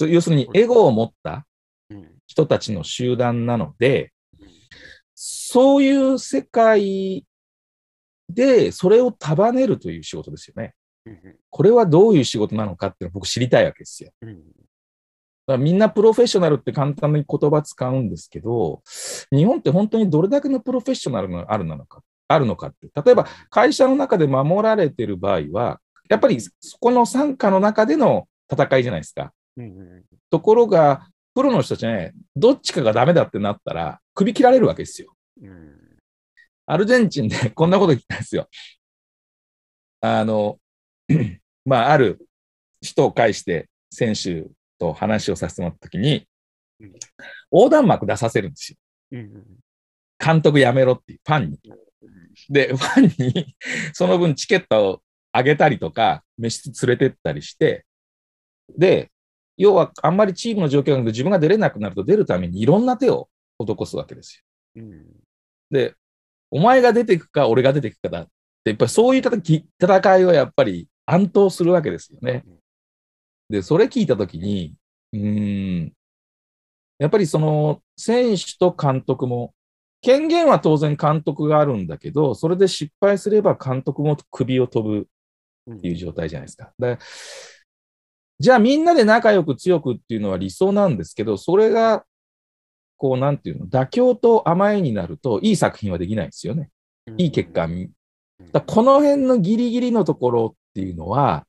[0.00, 1.46] 要するに、エゴを持った
[2.26, 4.12] 人たちの集団なので、
[5.14, 7.24] そういう世界
[8.28, 10.74] で、それを束ねるという仕事ですよね。
[11.06, 14.10] うんこれはどういう仕事なのかっていうのを僕知りたいわけですよ。
[14.22, 14.34] うん。
[14.34, 14.44] だか
[15.48, 18.82] らみんなプロフェッショナルって簡単に言葉使うんですけど、
[19.30, 22.88] 日本って本当にどれだけのプロフェッショナルがあるのか、あるのかって。
[23.04, 29.32] 例えば会社の中で守られてる場合は、やっぱりそこの傘下の中での戦いじゃないですか。
[30.30, 35.14] ところが、プロの人たちね、どっちかがダメだってなったら、首切られるわけですよ。
[35.40, 35.82] うん
[36.64, 38.48] アルゼンチンで こんなこと言ったんですよ。
[40.00, 40.58] あの、
[41.66, 42.26] まあ、ある
[42.80, 44.46] 人を介して選手
[44.78, 46.26] と話をさせてもらったときに
[46.80, 46.92] うん、
[47.52, 48.78] 横断幕出させるんですよ。
[50.18, 51.60] 監督やめろっていうファンに。
[52.48, 53.56] で、 ファンに
[53.92, 57.86] その分チケットをあげたりとか、飯連れてったりして、
[58.76, 59.10] で、
[59.56, 64.42] 要はあんまりチームの状況がなくて自分が出れなくなると出るためにいろんな手を施すわけです
[64.76, 64.82] よ。
[64.82, 65.06] うん
[65.70, 65.94] で、
[66.50, 68.26] お前が出ていくか、俺が出ていくかだっ
[68.62, 72.44] て、やっぱりそういう戦い戦いはやっぱり暗闘するわけですよね。
[73.48, 74.74] で、それ聞いたときに、
[75.12, 75.92] うーん、
[76.98, 79.54] やっぱりその選手と監督も、
[80.02, 85.08] 権限は当然監督があるんだけど、それで失敗すれば監督も首を飛ぶ
[85.66, 86.72] うんっていう状態じゃないですか。
[86.78, 86.98] で
[88.40, 92.04] じゃあみんなで仲良く強くっていうのは理想なんですけど、それが、
[92.96, 96.70] こうなんていうの、妥協と甘えになると、いい作品はできないですよね。
[97.18, 97.90] いい結果に。
[98.52, 101.46] だこの辺のギリギリのところっていうのは、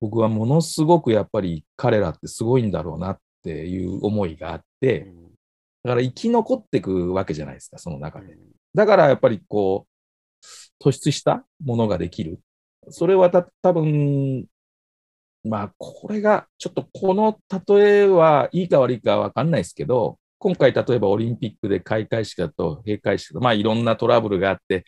[0.00, 5.27] 僕はものすごくやっぱり彼らってすごいんだろうなっていう思いがあって、うん
[5.88, 8.36] だから生き残っていくわけじゃないですか、その中で。
[8.74, 12.40] だからやっぱりこう、突出したものができる。
[12.90, 14.46] それはた多分
[15.44, 24.84] まあ、これが、ちょっとこの例えはいいか悪いかわかんないですけど、今回例えばオリンピックで開会式だと閉会式だと、まあいろんなトラブルがあって、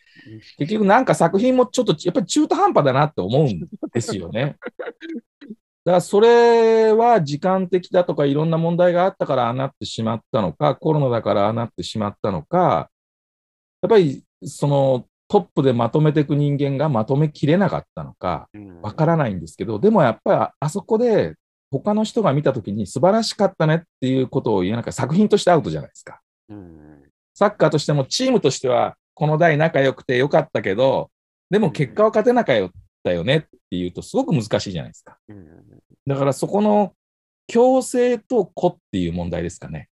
[0.57, 4.57] 結局なんか作品もちょっとやっぱり中途半端だなって思うんですよね。
[5.83, 12.89] だからそれは時間的だとかいろんな問題があったからああなってしまったのか、コロナだからああなってしまったのか、
[13.81, 18.49] やっぱりそのトップでまとめていく人間がまとめきれなかったのか、
[18.81, 21.35] わからないんですけど、でもやっぱりあそこで
[21.71, 26.21] 他の人が見たときに素晴らしかったねっていうことを言えなか作品としてアウトじゃないですか。
[27.33, 31.09] サッカーとしてもチームとしてはこの代仲良くてよかったけど、
[31.49, 32.69] でも結果は勝てなかっ
[33.03, 35.17] たよねっていうとすごく難しいじゃないですか。
[36.07, 36.93] だからそこの
[37.47, 39.89] 強制と子っていう問題ですかね。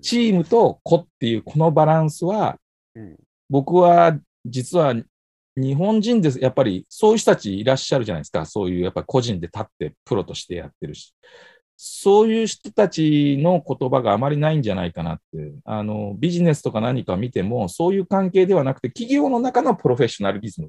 [0.00, 2.58] チームと子っていうこのバランスは、
[3.48, 4.94] 僕は実は
[5.56, 6.40] 日本人です。
[6.40, 8.46] やっぱりそういう人たちいらっしゃるじゃないですか。
[8.46, 11.14] そういうやっぱ個人で立ってプロとしてやってるし。
[11.82, 15.52] そういう人たちの言葉があまりないんじゃないかなって。
[15.64, 20.68] あの、ビジネスとか何か見ても、そういう関係ではなくて、企業の中のプロフェッショナルリズム。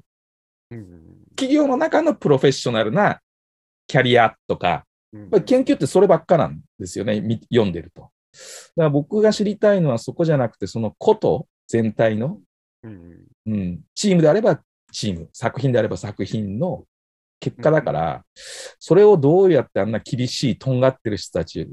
[1.36, 3.20] 企業の中のプロフェッショナルな
[3.86, 4.84] キャリアとか、
[5.44, 8.02] 研究ってそればっかなんですよね、み読んでると。
[8.02, 8.12] だか
[8.76, 12.40] ら僕が知りたいのはそこじゃなくて、そのこと全体の、
[12.82, 14.60] うんうん、チームであれば
[14.92, 16.84] チーム、作品であれば作品の
[17.40, 18.24] 結果だから、
[18.78, 21.68] それをどうやってあんな厳しい、とんがってる人たち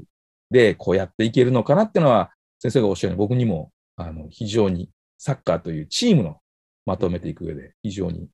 [0.50, 6.38] でこうやっていけるのかなっていうのは、先生がおっしゃるように僕にもあの非常にサッカーというチームの
[6.84, 8.28] まとめていく上で非常に、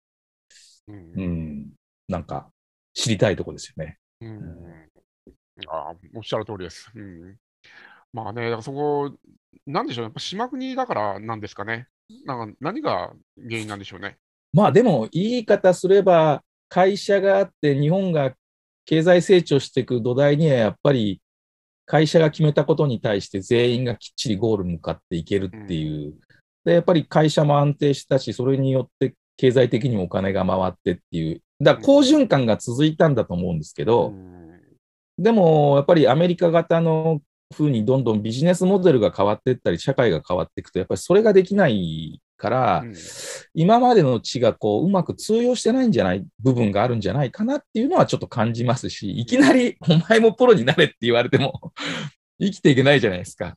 [0.89, 1.73] うんうん、
[2.09, 2.49] なんか
[2.95, 3.99] 知りたいとこですよね。
[4.21, 4.43] うん
[5.69, 6.91] あーおっしゃる通りです。
[6.95, 7.37] うん、
[8.13, 9.11] まあね、だからそこ、
[9.67, 11.89] なんでしょう、やっぱ島国だからなんですかね。
[12.25, 14.19] なんか何が原因なんでしょうね。
[14.53, 18.35] まあでも言い方すれば会社があって日本が
[18.85, 21.21] 経済成長していく土台にはやっぱり
[21.85, 26.15] 会社が決めたことに対して全員がきっちりゴール向かっていけるっていう。
[26.65, 31.43] で、やっぱり会社も安定したし、それによって経済的にもお金が回ってっていう。
[31.61, 34.61] だから好循環が続いたんだと思うんですけど、うん。
[35.19, 37.21] でもやっぱりアメリカ型の
[37.53, 42.95] 風にどんどんビジネスモデルが変わっていったり、社会が変わっていくと、やっぱりそれができないから、うん。
[43.55, 51.73] 今までの地がこううまく通用してないんじゃない部分があるんじゃないかなっていうのはちょっと感じますし、いきなり お前もプロになれって言われても
[52.41, 53.57] 生きていけないじゃないですか。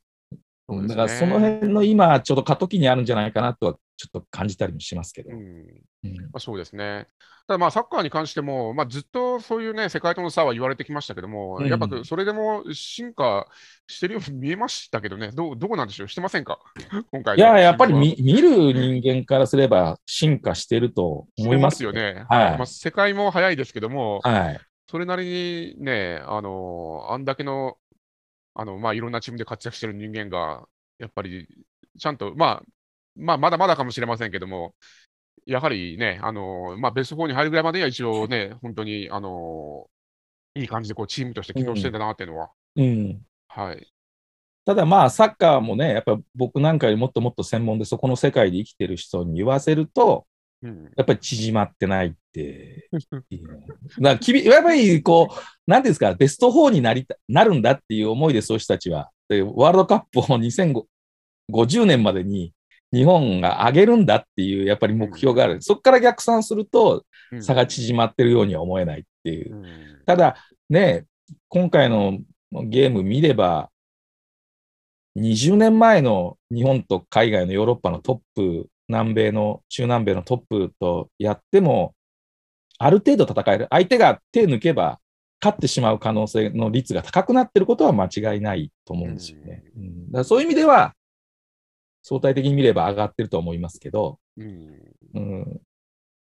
[0.87, 5.31] だからその辺の今ちょっと過渡期にあるんじゃないかなとはちょっと感じたりもしますけど。
[5.31, 5.38] ま
[6.35, 7.07] あ、そうですね。
[7.47, 11.67] ただまあサッカーに関しても、まあ、ずっとそういうね、世界との差は言われてきましたけども、うん。
[11.67, 13.47] やっぱそれでも進化
[13.88, 16.59] してるように見えましたけどね、どうどこなんでしょう、してませんか、
[17.12, 21.91] 今回のいや、やっぱり見見る人間からすれば進化してると思いますよ。
[21.91, 22.25] ね。
[22.29, 22.57] はい。
[22.57, 24.59] まあ、世界も早いですけども、はい。
[24.89, 27.77] それなりにね、あのあんだけの、
[28.55, 30.67] あのまあ、いろんなチームで活躍してる人間が、
[30.99, 31.47] やっぱり
[31.97, 32.78] ちゃんと、まあ、
[33.19, 34.73] まあ、まだまだかもしれませんけども、
[35.45, 39.88] やはりね、あのまあ、ベスト4に入るぐらいまでには一応ね、本当に、あの
[40.55, 43.21] いい感じでこうチームとして機能してんだなっていうのは、うん。
[43.47, 43.88] はい。
[44.65, 50.25] ただまあサッカーもね、やっぱ僕なんかよりもっともっと専門でそこの世界で生きてる人に言わせると、
[50.62, 52.89] うんやっぱり縮まってないって。
[53.99, 62.53] だきびやっぱりこう、なんていうんですか、ベスト4になりたなるんだっていう思いで、そういう人たちは、でワールドカップを2050年までに
[62.91, 65.62] 日本が上げるんだっていう、やっぱり目標がある。
[65.62, 69.60] そこから逆算すると、うん差が縮まってるようには思えないっていうう。
[69.60, 69.65] ん
[70.08, 70.36] ただ、
[70.67, 71.06] ね、
[71.47, 72.17] 今回の
[72.52, 73.69] ゲーム見れば、
[75.15, 81.93] 20年前の日本と海外のヨーロッパのトップ、南米の、中南米のトップとやっても、
[82.80, 83.67] ある程度戦える。
[83.69, 84.99] 相手が手抜けば、
[85.41, 89.63] 勝ってしまう可能性の率が高くなってることは間違いないと思うんですよね。
[89.78, 90.95] うんだそういう意味では、
[92.03, 94.95] 相対的に見れば上がってると思いますけど、うん。
[95.13, 95.62] うん、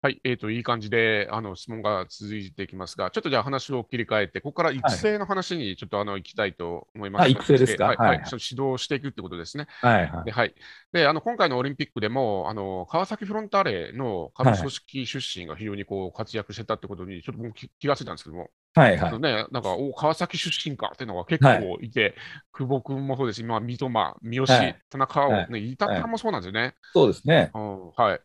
[0.06, 7.24] はい、えーと、いい感じであの質問が続いていきますが、ちょっとじゃあ話を切り替えて、ここから育成の話にちょっとあの行きたいと思います。
[7.24, 7.86] あ育成ですか？
[7.86, 9.66] はい、はいはい指導していくってことですね。
[9.82, 10.32] はいはいで、。
[10.32, 10.54] はい、
[10.94, 19.18] であの今回のオリンピックでも、あの川崎フロンターレの下部組織出身が非常にこう活躍してたってことに、ちょっと僕気気がついたんですけども、はいはいあの。
[19.18, 22.14] ね、なんか、お川崎出身かっていうのが結構いて、
[22.54, 23.90] 久保君もそうですし、今、三笘、
[24.22, 26.76] 三好、はい田中を、ねはい板倉もそうなんですよね。
[26.94, 27.50] そうですね。
[27.56, 28.20] うんはい。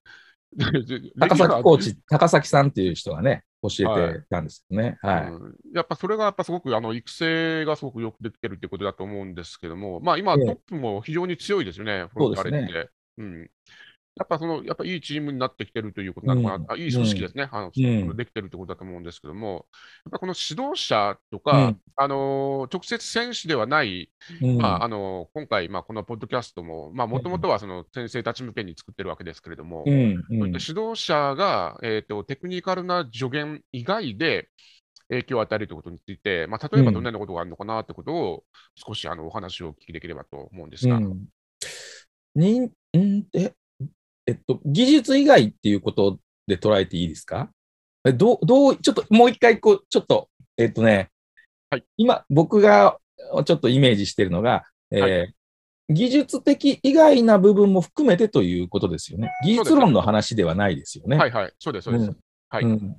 [0.52, 4.98] で 高崎コーチ、高崎さんっていう人がね、教えてたんですよね。
[5.02, 5.30] はい。
[5.30, 12.90] うんやっぱそれがやっぱすごくあの育成がすごくよくできてるってことだと思うんですけども、まあ今、ええトップも非常に強いですよね、フロンターレっそうでて。
[13.18, 13.50] うん
[14.16, 16.66] やっぱその、やっぱいいチームになってきてるということなのかな、うん。
[16.72, 18.16] あいい組織ですね、あのうん。
[18.16, 19.66] できてるってことだと思うんですけども、
[20.04, 21.80] やっぱこの指導者とか、うん。
[21.96, 24.10] あの直接選手ではない、
[24.42, 24.58] うん。
[24.58, 30.14] まあ、あの今回、まあ、このポッドキャストも、もともとはその先生たち向けに作ってるわけですけれども、うん。
[30.14, 34.48] うそういった指導者が、えーと、テクニカルな助言以外で
[35.08, 37.04] 影響を与えるということについて、まあ、例えばどん。
[37.04, 38.44] なようなことがあるのかなということを、
[38.74, 40.96] 少しあのお話をお聞きできればと思うんですが。
[40.96, 41.26] うん？
[43.34, 43.52] え？
[44.30, 47.50] えっと、技術以外っていうことで捉えていいですか？
[48.04, 51.10] えどう、どう、ちょっともう一回、こう、ちょっと、えっとね、
[51.68, 51.84] はい。
[51.96, 52.98] 今、僕が
[53.44, 55.26] ちょっとイメージしてるのが、えーは
[55.92, 59.32] 技術的以外な部分も含めてということですよね。
[59.42, 61.16] 技術論の話ではないですよね。
[61.16, 62.12] はいはい、そうです、そうです。
[62.48, 62.64] はい。
[62.64, 62.96] うん。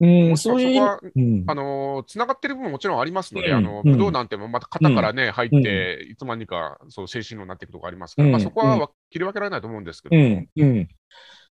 [0.00, 1.44] うん、そういううん。
[1.46, 3.56] あのつながってる部分ももちろんありますので、うん。
[3.56, 8.32] あのうん武道なんてもまた型からね、入って、いつまにかそう精神論になっていくところありますから、うん。
[8.32, 10.88] まあ、そこはわ切り分けられないと思うんですけど、うん、うん。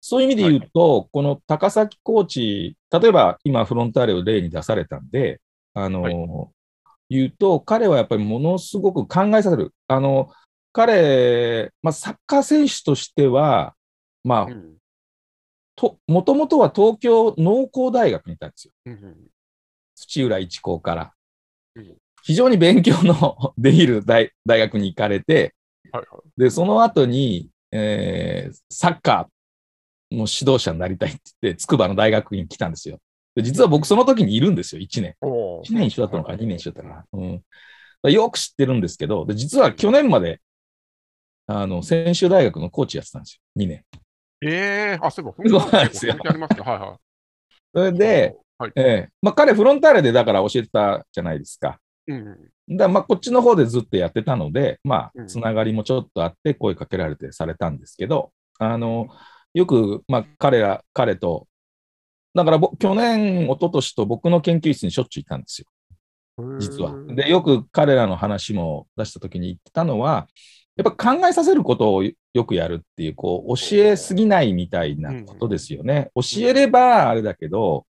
[0.00, 5.40] そういう意味で言うと、この高崎コーチ、例えば今フロンターレを例に出されたんで、
[5.74, 6.14] あの、はい
[7.10, 9.74] 言うと、彼はやっぱりものすごく考えさせる。
[9.88, 10.30] あの、
[10.72, 13.74] 彼、まあ、サッカー選手としては、
[14.22, 14.76] まあ、うん
[15.74, 18.72] と、もともとは東京農工大学にいたんですよ。
[18.86, 19.16] うんうん
[19.96, 21.12] 土浦一高から。
[21.74, 25.54] うん非常に勉強の できる大大学に行かれて、
[25.92, 26.40] はいはい。
[26.40, 32.98] で、その後に、えーサッカーの指導者になりたいって言って、筑波の大学に来たんですよ。
[33.34, 35.14] で実は僕その時にいるんですよ、1年。
[35.20, 37.42] お1年一緒だったのか、2年一緒だったかな。
[38.04, 40.40] うん、よく知ってるんですけど、で実は去年まで、
[41.46, 43.84] あの、専修大学のコーチやってたんですよ、2年。
[44.42, 46.62] ええあ、そういえば、そうなんですよありますね。
[46.62, 46.96] はいはい。
[47.74, 48.72] それで、はい。
[48.76, 51.80] ええまあ彼フロンターレでだから教えてたじゃないですか。
[52.06, 52.76] うん。
[52.76, 59.08] だまあこっちの方でずっとやってたので、まあ、うんつながりもちょっとあって声かけられてされたんですけど、あの、
[59.54, 61.48] よく、まあ彼ら、彼と、
[62.34, 65.66] だからぼ去年、一昨年と僕の研究室にしょっちゅう行ったんですよ。
[66.58, 66.94] 実は。
[67.14, 70.28] で、よく彼らの話も出したときに言ってたのは、
[70.76, 76.10] やっぱ考えさせることをよくやるっていう、こう、教えすぎないみたいなことですよね。
[76.14, 77.86] 教えればあれだけど、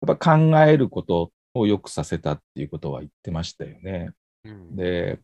[0.00, 4.10] やっぱ考えることをよくさせたっていうことは言ってましたよね。
[4.44, 5.20] うん、で、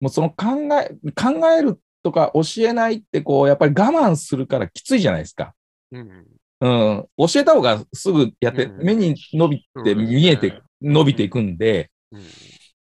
[0.00, 5.54] もうその考え、考えるとか教えないって、こう、やっぱり我慢するからきついじゃないですか。
[5.92, 6.26] うん。
[6.60, 12.22] うん、教えた方がすぐやって、うん目に伸びて見えて、伸びていくんで、うん。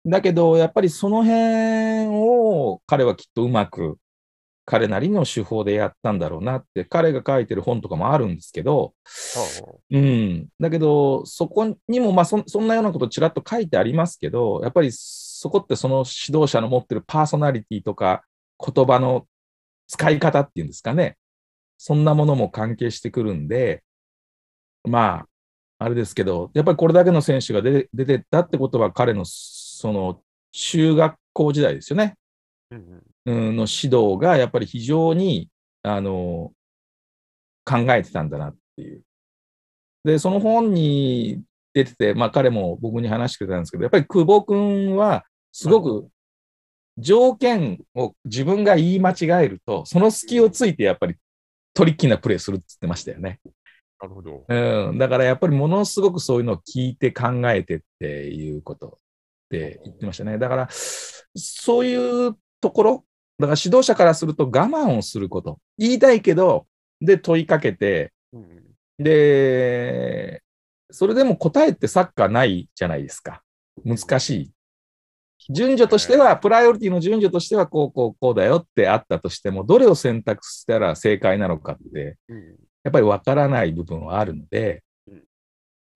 [0.10, 3.98] だけど、やっぱりその辺を彼はきっとうまく、
[4.70, 8.94] 彼なりの手法でやったんだろうなって、彼が書いてる本とかもあるんですけど、
[9.34, 10.48] はうん。
[10.60, 18.26] だけど、そこにも、まあそ、そんなようなことちらっと書いてありますけど、やっぱりそこってその指導者の持ってるパーソナリティとか、
[18.60, 19.26] 言葉の
[19.88, 21.18] 使い方っていうんですかね。
[21.78, 23.86] そんなものも関係してくるんで、
[24.84, 25.28] ま
[25.80, 30.20] あ、あれですけど、やっぱりこれだけの選手が出てったってことは、彼のその
[30.52, 32.18] 中学校時代ですよね。
[32.70, 35.50] あうんうんの指導がやっぱり非常に
[35.84, 36.52] あの
[37.66, 39.04] 考えてたんだなっていう。
[40.04, 41.42] で、その本に
[41.74, 46.10] 出てて、まあ彼も僕に話してくれたんですけど、やっぱり久保君はすごく
[46.98, 51.16] 条件を自分が言い間違えると、その隙をついてやっぱり
[51.74, 53.40] トリッキーなプレーするって言ってましたよね。
[54.00, 54.46] なるほど。
[54.48, 58.92] うん、だからやっぱりものすごくそういうのを聞いて考えてっていうことっ
[59.50, 60.38] て言ってましたね。
[60.38, 63.06] だから、そういうところ、
[63.40, 65.60] だから指導者からすると我慢をすること。
[65.78, 66.68] 言いたいけど、
[67.02, 68.64] で問いかけて、うん。
[68.98, 70.42] で、
[70.90, 73.44] それでも答えってサッカーないじゃないですか。
[73.86, 74.52] 難しい。
[75.50, 82.58] 順序としては、プライオリティの順序としては、こう、こう、こうだよってあったとしても、どれを選択したら正解なのかって、うん。
[82.88, 85.24] やっぱりわからない部分はあるのでうん、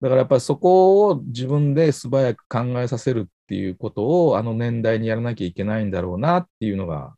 [0.02, 7.14] だからやっぱりそこを自分で素早く考えさせるっていうことをあの年代にやらなきゃいけないんだろうなっていうのが、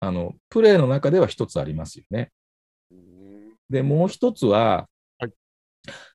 [0.00, 2.30] あの、プレーの中では一つありますよね。
[2.90, 4.88] うんで、もう一つは、
[5.18, 5.32] はい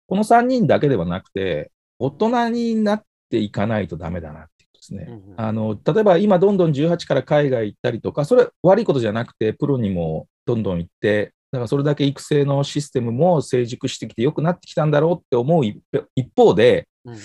[0.07, 5.07] この3人だけではなくて、大人になっていかないとダメだなっていうことですね。
[5.09, 17.17] うんあの、例えば今どんどん18から海外行ったりとか、それ悪いことじゃなくて、プロにもどんどん行って、だからそれだけ育成のシステムも成熟してきて良くなってきたんだろうって思う一方一方で、うん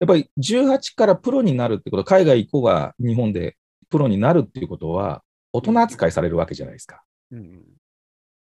[0.00, 3.56] やっぱり18からプロになるってこと、海外行こうが日本で
[3.88, 5.22] プロになるっていうことは、
[5.52, 7.02] 大人扱いされるわけじゃないですか。
[7.30, 7.62] うん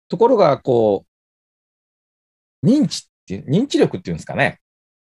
[0.09, 1.05] ところが、こ
[2.63, 4.59] う、認知っていう、認知力っていうんですかね。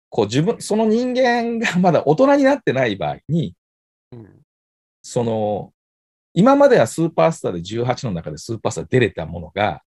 [0.08, 3.54] こう自分、その人間がまだ大人になってない場合に、
[4.12, 4.40] うん
[5.02, 5.72] その、
[6.32, 9.82] 今まではスーパースターで18の中でスーパースター出れたものが、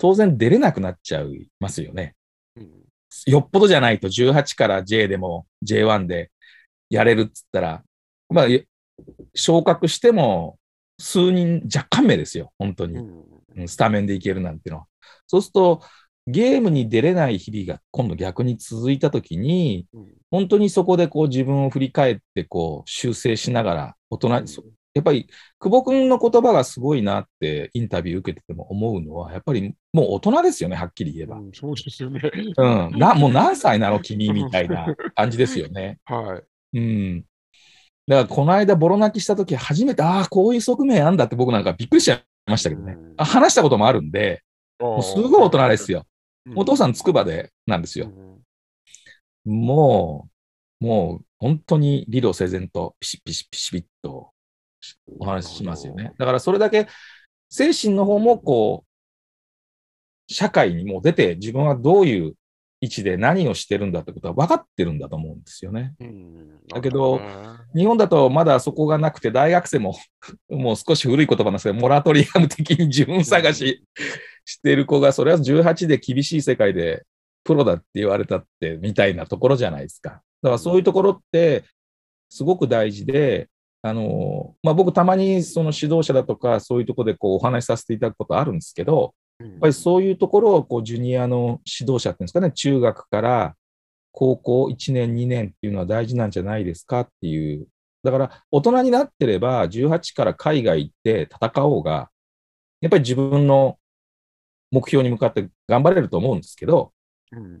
[0.00, 2.14] 当然出れなくなっちゃいますよね。
[2.56, 2.84] うん
[3.26, 6.30] よっぽどじゃないと18から J でも J1 で
[6.90, 7.82] やれるっつったら、
[8.28, 8.66] まあ、え
[9.34, 10.58] 昇格しても
[10.98, 12.98] 数人若干名ですよ、本当に。
[13.66, 14.86] スタメンでいけるなんてのは。
[15.26, 15.82] そうすると、
[16.26, 25.28] ゲームに出れない日々が今度逆に続いたときに、うん本当にそこでこう自分を振り返ってこう修正しながら大人、そやっぱり
[25.60, 31.36] 久保君の言葉がすごいなってインタビュー受けてても思うのは、やっぱりもう大人ですよね、はっきり言えば。
[31.36, 32.20] うんそうですよね。
[32.56, 32.98] うん。
[32.98, 35.98] な、もう何歳なの君みたいな感じですよね。
[36.06, 36.42] は
[36.72, 36.78] い。
[36.78, 37.24] うん。
[38.06, 42.96] だからこの間ボロ泣きしたとき初めて、ああ、こういう側面あんだって僕なんかびっくりしちゃいましたけどね。
[43.16, 44.42] 話したこともあるんで、
[44.78, 46.04] もうすごい大人ですよ。
[46.54, 48.08] お父さんつ筑波でなんですよ。
[48.08, 49.50] ん。
[49.50, 50.28] も
[50.80, 54.32] う、もう本当に理路整然とピシッピシッピシッピッと
[55.18, 56.12] お話ししますよね。
[56.18, 56.88] だからそれだけ
[57.48, 62.34] 精神の方もこう、社会にもう出て自分はどういう
[62.80, 65.94] 位置で何をしてるんだってことは分かってるんだと思うんですよね。
[66.00, 67.20] うんだけど
[67.74, 69.96] 日本だとまだそこがなくて大学生も
[70.48, 73.82] もう少し古い言葉なんですけど、モラトリアム的に自分探し
[74.44, 77.04] してる子が、それは18で厳しい世界で
[77.42, 80.22] プロだって言われたってみたいなところじゃないですか。
[80.42, 81.64] だからそういうところって、
[82.28, 83.48] すごく大事で、
[83.82, 93.54] あのまあ、僕、たまにその指導者だとか、そういうところでこうお話しさせていただくことあるんですけど、ややっぱりそういうところをこうジュニアの指導者っていうんですかね、中学から
[94.14, 97.66] 高校1年、2年っていうのは大事なんじゃないですかっていう。
[98.04, 102.10] だから大人になってれば、18から海外行って戦おうが、
[102.80, 103.76] やっぱり自分の
[104.70, 106.92] 目標に向かって頑張れると思うんですけど、
[107.32, 107.60] うん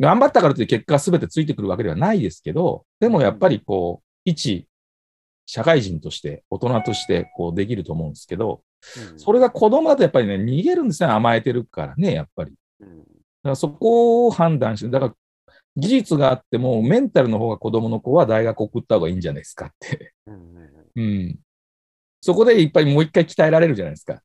[0.00, 4.66] 頑張ったからという結果が全てついてくるわけではないですけど、でもやっぱりこう、一
[5.46, 8.62] 社会人として、大人としてこうできると思うんですけど、
[9.12, 12.52] うんそれが子供だとやっぱりね、逃げるんですよ、甘えてるからね、やっぱり。
[12.80, 15.14] だうんからそこを判断して、だから
[15.76, 20.14] 技術があっても、メンタルの方が子供の子は大学送った方がいいんじゃないですかって。
[20.26, 20.54] うん
[20.96, 21.38] うん。
[22.20, 24.14] そこでいっぱいもう一回鍛えられるじゃないですか。
[24.14, 24.20] うん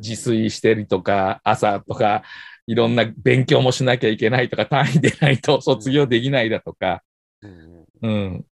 [0.00, 2.22] 自炊してるとか、朝とか、
[2.66, 7.02] いろんな勉強もしなきゃいけないとか、単位出ないと卒業できないだとか、
[7.40, 8.46] うんうん。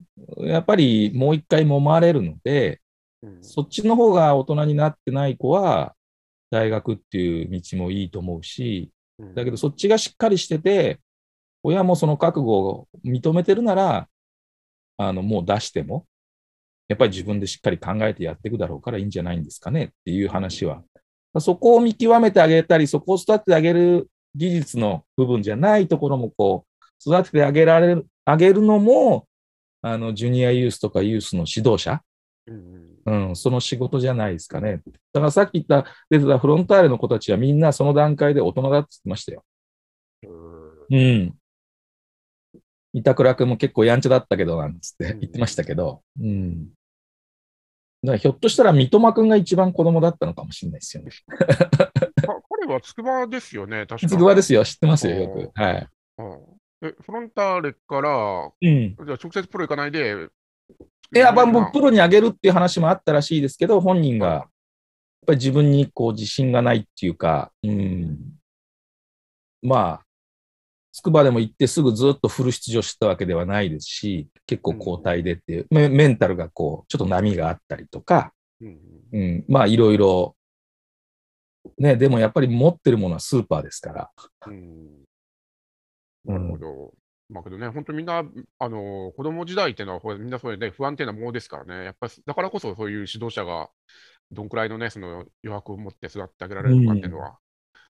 [0.48, 2.80] やっぱりもう一回揉まれるので、
[3.22, 5.96] うんそっちの方が大人になってない子は、
[6.50, 11.00] 大学っていう道もいいと思うし、うんだけどそっちがしっかりしてて、
[11.66, 14.08] 親もその覚悟を認めてるなら、
[14.98, 16.06] あの、もう出しても、
[16.86, 20.84] やっぱり自分でしっかり考えてやっていくだろうからいいんじゃないんですかねっていう話は。
[21.40, 26.66] そこを見極めてあげたり、そこを育ててあげる技術の部分じゃないところもこ
[27.04, 29.26] う、育ててあげられる、あげるのも、
[29.82, 32.00] あの、ジュニアユースとかユースの指導者、
[32.46, 34.82] うんうん、その仕事じゃないですかね。
[35.12, 39.42] だからさっき言った、出てたフロンターレの子たちはみんなその段階で大人だって言ってましたよ。
[40.22, 41.34] うんうん。
[42.96, 46.68] 板倉君も結構やんちゃだったけど、なんつってうん言ってましたけど、うん。
[48.02, 51.10] だからひょっとしたら三笘君が一番子供だったのかもしれないですよね。
[51.10, 51.90] か
[52.48, 55.60] 彼は筑波ですよね、確か筑波ですよ、知ってますよ、よく。
[55.60, 55.88] はい。
[56.18, 56.38] うん
[56.82, 58.94] え、フロンターレから、うん。
[58.94, 60.28] じゃあ直接プロ行かないで、
[61.14, 64.42] いや、まあ、もうプロに上げるっていう話もあったらしいですけど、本人が、やっ
[65.26, 68.18] ぱり自分にこう自信がないっていうか、うん。
[69.62, 70.05] まあ、
[70.96, 78.32] 筑波でも行ってすぐずっとフル出場してたわけではないですし、結構交代でっていう、メメンタルがこう、ちょっと波があったりとか、
[78.62, 78.78] うん
[79.12, 80.34] うん、まあいろいろ、
[81.76, 84.10] ね、でもやっぱり持ってるものはスーパーですから。
[84.46, 85.04] うん。
[86.24, 86.94] なるほど。
[87.28, 88.24] まあけどね、本当みんな、
[88.58, 93.68] あの、子供時代っていうのは、みんなそういうね、不安定なものですからね、やっぱり、だからこそそういう指導者が、
[94.30, 97.38] どんくらいのね、その余白を持って育ってあげられるのかっていうのは、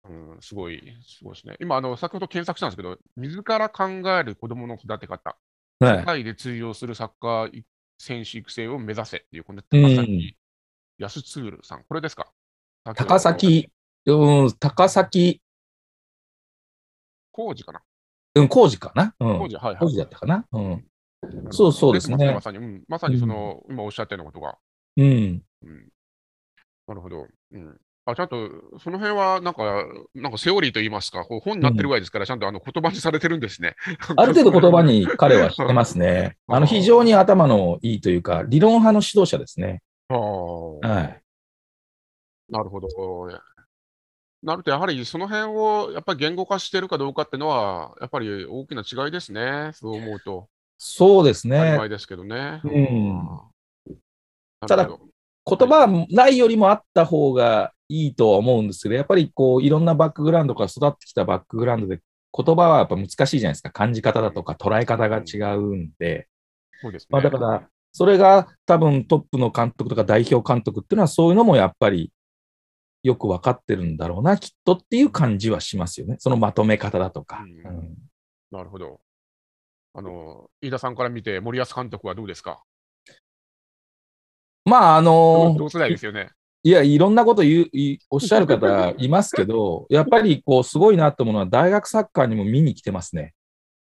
[0.06, 1.56] うん、すごい、すごいですね。
[1.60, 5.36] 今、あの、先ほど検索したんですけど、自ら考える子供の育て方、
[5.80, 6.04] はい世。
[6.04, 7.62] 界で通用するサッカー
[7.98, 10.36] 選手育成を目指せっていう、このうん高崎
[10.98, 12.30] 安ツールさん、これですか？
[12.84, 13.18] 高。
[13.18, 13.70] 崎、
[14.06, 15.40] うん、高崎、
[17.32, 17.82] 工事かな？
[18.36, 19.14] うん、工事かな？
[19.18, 19.48] うん工。
[19.48, 19.76] 事、はいはい。
[19.78, 20.46] 工事だったかな？
[20.52, 20.84] うん。
[21.50, 24.58] そうそうですねままさに、うん、まさにその、今おっしゃったようなことが。
[24.98, 25.42] うん。
[25.62, 25.88] うん、
[26.86, 27.26] なるほど。
[27.52, 27.80] うん。
[28.06, 28.50] あ、ちゃんと、
[28.82, 33.76] その辺は、なんか、なんかセオリーと言いますか、こう本になってるぐらいですから、ちゃんとあの言葉にされてるんですね。
[34.16, 36.36] ある程度言葉に彼はしてますね。
[36.46, 39.82] あの、非常に頭のいいというか、理論派の指導者ですね。
[40.08, 41.22] ああ、はい。
[42.50, 42.88] なるほど。
[44.42, 49.70] なると、やはりその辺をやっぱり言語化してるかどうかっていうのは、やっぱり大きな違いですね。
[49.72, 50.48] そう思うと。
[50.76, 51.56] そうですね。
[51.56, 52.60] 当たり前ですけどね。
[52.64, 53.14] うん
[54.60, 62.00] なただ言葉はないよりもあった方がいいとは思うんですけど、やっぱりこう、いろんなバックグラウンドから育ってきたバックグラウンドで、
[62.36, 63.70] 言葉はやっぱ難しいじゃないですか。
[63.70, 66.28] 感じ方だとか捉え方が違うんで。
[66.80, 67.06] そうですね。
[67.10, 72.12] まあだから、それが多分トップの監督とか代表監督っていうのはそういうのもやっぱり
[73.04, 76.16] よく分かってるんだろうな、きっとっていう感じはしますよね。
[76.18, 77.44] そのまとめ方だとか。
[77.44, 77.94] うんうん
[78.50, 79.00] なるほど。
[79.94, 82.62] あの、飯田さんから見て、森保監督はどうですか？
[84.64, 86.30] まあ、あの同世代ですよね。
[86.66, 93.34] いや、いろんなこと言う、いおっしゃる方 いますけど、やっぱりこう、すごいなと思うのは、大学サッカーにも見に来てますね。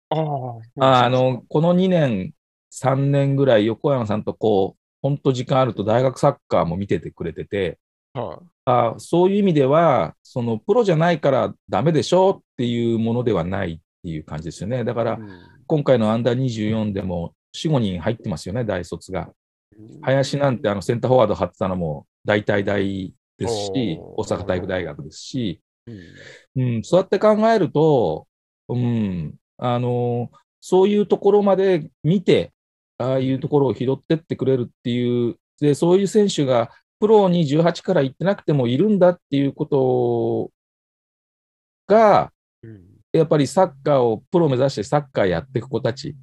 [0.10, 2.34] あああの、この2年、
[2.72, 7.80] 3年ぐらい、横山さんとこう、本当時間あると大学サッカーも見ててくれてて、
[8.14, 14.84] はあそういう意味では、そのプロじゃないからダメでしょっていうものではないっていう感じですよね。
[14.84, 15.30] だから、うん
[15.70, 19.30] 今回のアンダー24でも4、5人入ってますよね、大卒が。
[20.02, 25.62] 林なんてあのセンターフォワード張ってたのも大体大ですし、大阪体育大学ですし、
[26.56, 26.76] うん。
[26.76, 28.28] うん、そうやって考えると、
[28.68, 32.52] うん、あの、そういうところまで見て、
[32.98, 36.70] ああいうところを拾ってってくれるっていう、で、そういう選手が
[37.00, 40.52] プロに18から行ってなくてもいるんだっていうこと
[41.88, 42.84] が、うん。
[43.14, 46.14] やっぱりサッカーをプロを目指してサッカーやっていく子たち。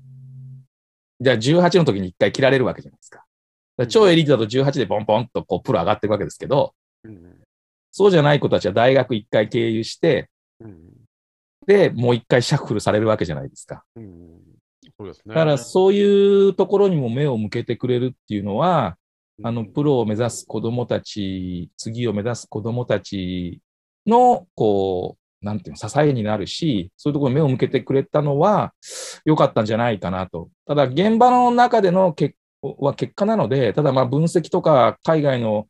[1.18, 3.24] じゃあ18の時に1回切られるわけじゃないですか。
[3.89, 7.41] 超エリートだと18でポンポンとこうプロ上がっていくわけですけど、うん
[7.97, 10.81] そうじゃない子たちは大学1回経由して、うん
[11.66, 13.85] で、もう1回シャッフルされるわけじゃないですか。
[13.97, 14.41] うん
[14.99, 15.35] そうですね。
[15.35, 18.97] だからそういうところにも目を向けてくれるっていうのは、
[19.43, 23.61] あの、プロを目指す子供たち、次を目指す子供たち
[24.07, 28.72] の、こう、なんていうの、支えになるし、そういうところに目を向けてくれたのは
[29.25, 30.51] 良かったんじゃないかなと。
[30.66, 32.37] ただ、現場の中での結
[32.78, 35.68] は結果なので、ただまあ分析とか海外の、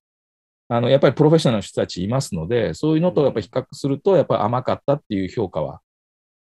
[0.68, 5.80] あの、やっぱりプロフェッショナルの人たちいますので、そういうのとやっぱ比較すると、やっぱり甘かったっていう評価は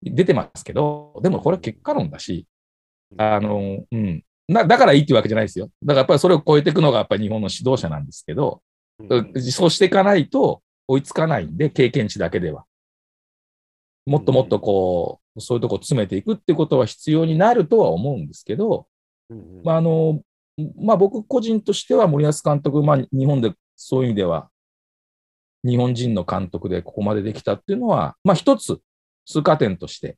[0.04, 2.48] 出てますけど、でもこれは結果論だし、
[3.18, 4.24] あの、うん。
[4.48, 5.70] だだからいいっていうわけじゃないですよ。
[5.84, 8.62] だからやっぱりそれを超えていくのがやっぱり日本の指導者なんですけど、
[9.00, 12.66] うんそうしていかないと追いつかないんで、経験値だけでは。
[14.06, 18.88] もっともっとこう、そういうとこ詰めていくっていうことは必要になるとは思うんですけど、
[19.30, 20.22] うんまあ、あの、
[20.78, 24.50] まあ僕個人としては森保監督、まあ日本でそういう意味では、
[25.64, 28.80] 日本人の監督でここまでできたっていうのは、まあ一つ
[29.26, 30.18] 通過点として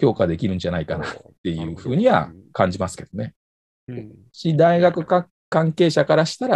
[0.00, 1.12] 評価できるんじゃないかなっ
[1.42, 3.34] ていうふうには感じますけどね。
[3.88, 6.54] うんし、大学か関係者からしたら、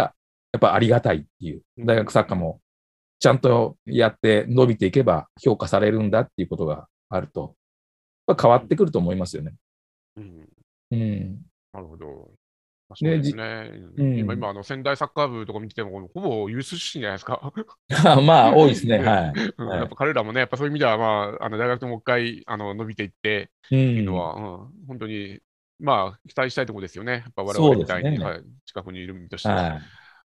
[0.51, 2.59] やっぱありがたいっていう、大学サッカーも
[3.19, 7.55] ちゃんとやって伸びていけば評価されるんだっていうことがあると、
[8.39, 9.53] 変わってくると思いますよね。
[10.17, 10.49] うん
[10.91, 11.41] うん。
[11.73, 12.31] なるほど。
[12.89, 13.71] まあそうですね。
[13.97, 17.39] うん今、今、あの、仙台サッカー部とか見てても、ほぼユース出身じゃないですか？
[18.25, 18.97] まあ、多いですね。
[18.97, 19.05] はい。
[19.05, 23.65] はいうんやっぱ彼らもね、やっぱそういう意味では、まあ、あの大学でもう一回あの伸びていってう。
[23.67, 25.39] っていうんのは、うん本当に、
[25.79, 27.11] まあ、期待したいところですよね。
[27.13, 29.55] やっぱ我々みたいに、はい、近くにいる身としては。
[29.55, 29.81] はい。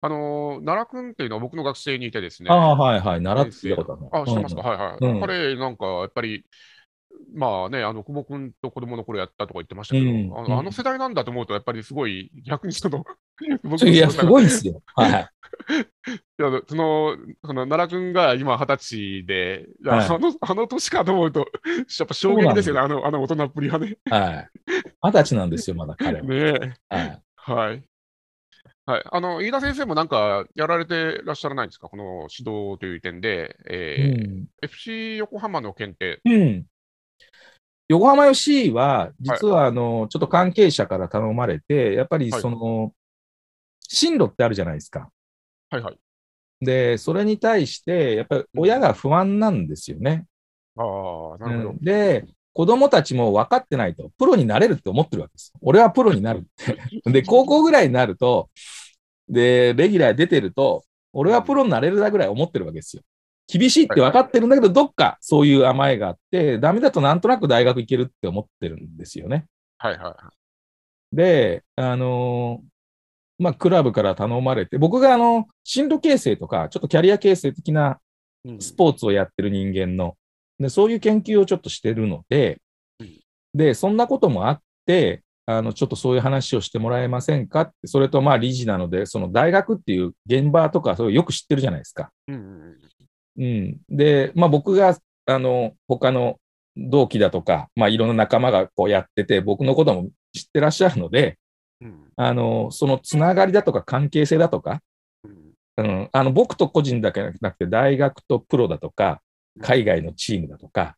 [0.01, 2.49] あの、奈良君っていうのは僕の学生にいてですね。
[2.49, 3.21] ああ、はいはい。
[3.21, 5.13] 習って聞いたことあ知ってますか、はいはい。
[5.13, 6.45] うん彼なんか、やっぱり、
[7.33, 13.03] まあね、あの、久保君と子供の頃やったとか言ってましたけど、うんうんあのあの世代なんだと思うと、やっぱりすごい、逆にその、
[13.63, 14.81] 僕いや、すごいいですよ。
[14.95, 15.11] はい。
[16.37, 21.45] やその、その奈良君が今二十歳で、はいあの、あの年かと思うと、や
[22.05, 23.97] っぱ衝撃ですよね、あの、あの大人っぷりはね。
[24.09, 24.49] はい。
[25.03, 26.23] 二十歳なんですよ、まだ彼は。
[26.23, 26.95] ねえ。
[26.95, 27.21] はい。
[27.35, 27.83] はい。
[28.85, 29.03] はい。
[29.11, 31.89] あの、飯田先生もなんかやられてらっしゃらないんですか？
[31.89, 34.47] この指導という点で、うえーん。
[34.63, 36.21] FC 横浜の検定。
[36.25, 36.65] うん。
[37.89, 42.93] 横浜 FC は、実は、あの、ちょっと関係者から頼まれて、やっぱりはいその、
[43.81, 45.09] 進路ってあるじゃないですか。
[45.71, 45.97] はいはい。
[46.61, 50.27] で、それに対して、やっぱり親が不安なんですよね。
[50.77, 51.69] ああ、なるほど。
[51.71, 55.53] うんで、子供たちも分かってないと、プロになれるって思ってるわけです。
[55.61, 56.77] 俺はプロになるって。
[57.09, 58.49] で、高校ぐらいになると、
[59.29, 60.83] で、レギュラー出てると、
[61.13, 63.03] 俺はプロになれるだぐらい思ってるわけですよ。
[63.51, 69.47] 厳しいって分かってるんだけど、どっかそういう甘えがあって、ダメだとなんとなく大学行けるって思ってるんですよね。
[69.79, 71.15] はいはいはい。
[71.15, 77.99] で、あのーまあ、クラブから頼まれて、僕があの、進路形成とか、ちょっとキャリア形成的な
[78.45, 80.15] うんスポーツをやってる人間の、
[80.59, 82.59] でそういう研究をちょっとしてるので
[82.99, 83.19] うん、
[83.53, 92.11] で、そんなこともあって、あの、ちょっとそういう話をしてもらえませんかって、それとまあ理事なので、その大学っていう現場とか、それをよく知ってるじゃないですか。
[92.27, 92.77] うん
[93.39, 93.97] うんうん。
[93.97, 96.39] で、まあ僕が、あの、他の
[96.75, 101.37] 同期だとか、まあいろんな仲間がこうやってて、僕のことも知ってらっしゃるので、
[101.81, 104.81] うんあの、そのつながりだとか関係性だとか、
[105.23, 109.21] うんうん、あの僕と個人だけじゃなくて、大学とプロだとか、
[109.61, 110.95] 海外のチームだとか、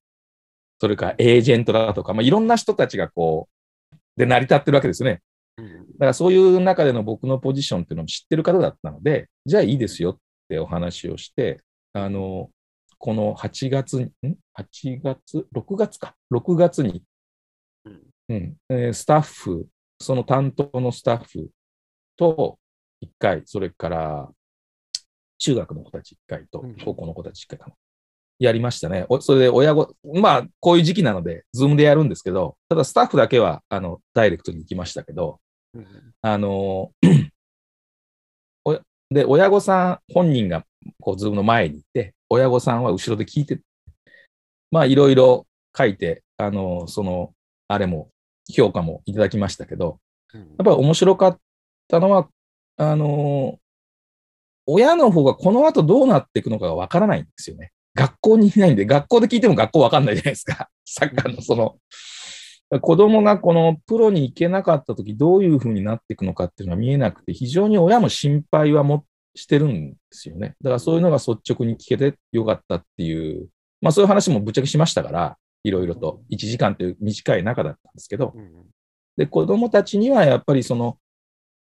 [0.80, 3.48] それからエージェントだとか、まあ、いろんな人たちがこ
[3.94, 5.22] う、で成り立ってるわけですよね。
[5.58, 10.18] うんだからそういう中での僕のポジションっていうのを知ってる方だったので、じゃあいいですよっ
[10.50, 11.62] てお話をして、
[11.94, 12.50] あの、
[12.98, 16.16] この8月に、ん ?8 月 ?6 月か。
[16.32, 17.04] 6月に、
[17.86, 19.68] うんうんえースタッフ、
[20.00, 21.50] その担当のスタッフ
[22.16, 22.60] と
[23.02, 24.30] 1回、それから
[25.40, 27.76] 中学の子たち1回とうん高校の子たち1回かな。
[28.40, 29.06] やりましたね。
[29.08, 35.40] おそれで親御、まあ、こういう時期なので、ズームでやるんですけど、ただスタッフだけは、あの、ダイレクトに行きましたけど、
[35.76, 36.92] うんあの、お
[39.12, 40.66] で、親御さん本人が、
[41.02, 43.60] こう、ズームの前にいて、親御さんは後ろで聞いて、
[44.72, 45.46] まあ、いろいろ
[45.78, 47.34] 書いて、あの、その、
[47.68, 48.10] あれも、
[48.50, 50.00] 評価もいただきましたけど、
[50.34, 51.40] うんやっぱり面白かっ
[51.90, 52.30] たのは、
[52.78, 53.60] あの、
[54.66, 57.72] 親の方がこの後どうなっていくのかがわからないんですよね。
[57.96, 60.70] 学校にいないんで、学校で聞いても学校わかんないじゃないですか。
[60.86, 61.78] サッカーのその、
[62.80, 69.06] 子供がこのプロに行けなかった時どういうふうになっていくのかっていうのが見えなくて、非常に親も心配はも
[69.36, 70.56] してるんですよね。
[70.62, 73.50] だからそういうのが率直に聞けてよかったっていう、
[73.82, 76.22] まあそういう話もぶっちゃけしましたから、いろいろと。
[76.32, 78.52] 1時間という短い中だったんですけど、うん
[79.18, 80.98] で、子供たちにはやっぱりその、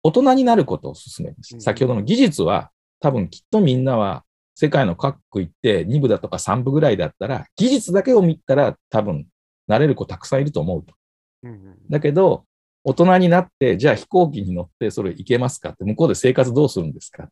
[0.02, 1.32] 大人になることを勧め。
[1.32, 1.54] ます。
[1.54, 1.60] うん。
[1.60, 2.70] 先ほどの技術は、
[3.00, 4.24] 多分きっとみんなは
[4.54, 9.26] 世界の各国行って2部だとか3部ぐらいだったら、技術だけを見たら多分
[9.66, 10.94] なれる子たくさんいると思うと。
[11.90, 12.44] だけど、
[12.84, 17.28] 大人になって、じゃあ飛行機に乗ってそれ行けますかって、向こうで生活どうするんですか？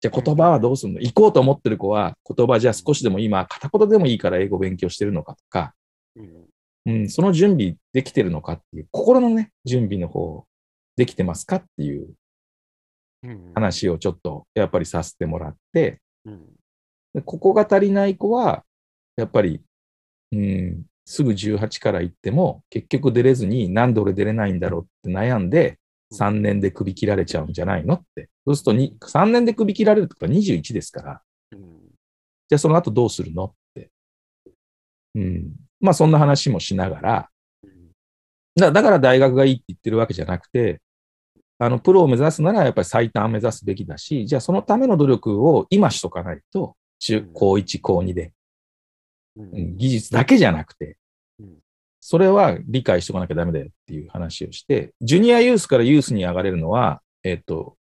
[0.00, 1.00] じゃあ言葉はどうするの？
[1.00, 5.74] 行こうと思ってる子は言葉じゃあ少しでも今片言でもいいから英語勉強してるのかとか、
[6.16, 6.46] うん。
[6.86, 10.44] うん、その準備できてるのかっていう、心のね、準備の方
[10.96, 12.08] できてますかっていう
[13.24, 13.52] うん。
[13.54, 16.46] 話をちょっとやっぱりさせてもらって、うん。
[17.14, 18.64] でここが足りない子は、
[19.16, 19.62] やっぱり、
[20.32, 25.78] うん、すぐ18から行っても、結局出れずに、なんで俺出れないんだろうって悩んで、
[26.12, 28.28] 3年で首切られちゃうんじゃないのって。
[28.44, 31.60] そうするとに、3年で首切られるってことは21ですから、うん。
[32.48, 33.90] じゃあその後どうするのって。
[35.14, 35.52] うん。
[35.80, 37.28] まあそんな話もしながら、
[37.62, 37.70] うん。
[38.56, 40.80] だだから大学がいいって言ってるわけじゃなくて、
[41.58, 47.32] あの、プロを目指すならやっぱり最短を目指すべきだし、じゃあそのための努力を今しとかないと、中うん。
[47.32, 48.32] 高1、高2で、
[49.36, 50.96] 技術だけじゃなくて
[51.38, 51.58] うん、
[52.00, 57.76] それは理解しとかなきゃダメだよっていう話をして、ジュニアユースからユースに上がれるのは、えっと、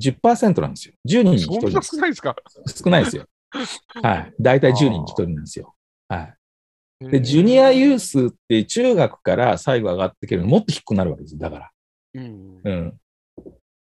[0.00, 0.94] 10%なんですよ。
[1.06, 2.36] 10人に1そんな人です少ないですか？
[2.84, 3.26] 少ないですよ。
[4.02, 4.34] はい。
[4.40, 5.74] だいたい10人に1人なんですよ。
[6.08, 6.34] はい。
[7.10, 11.40] で、うんジュニアユースって中学から最後上がっていけるのもっと低くなるわけですよ。
[11.40, 11.70] だから。
[12.14, 13.00] うんうん。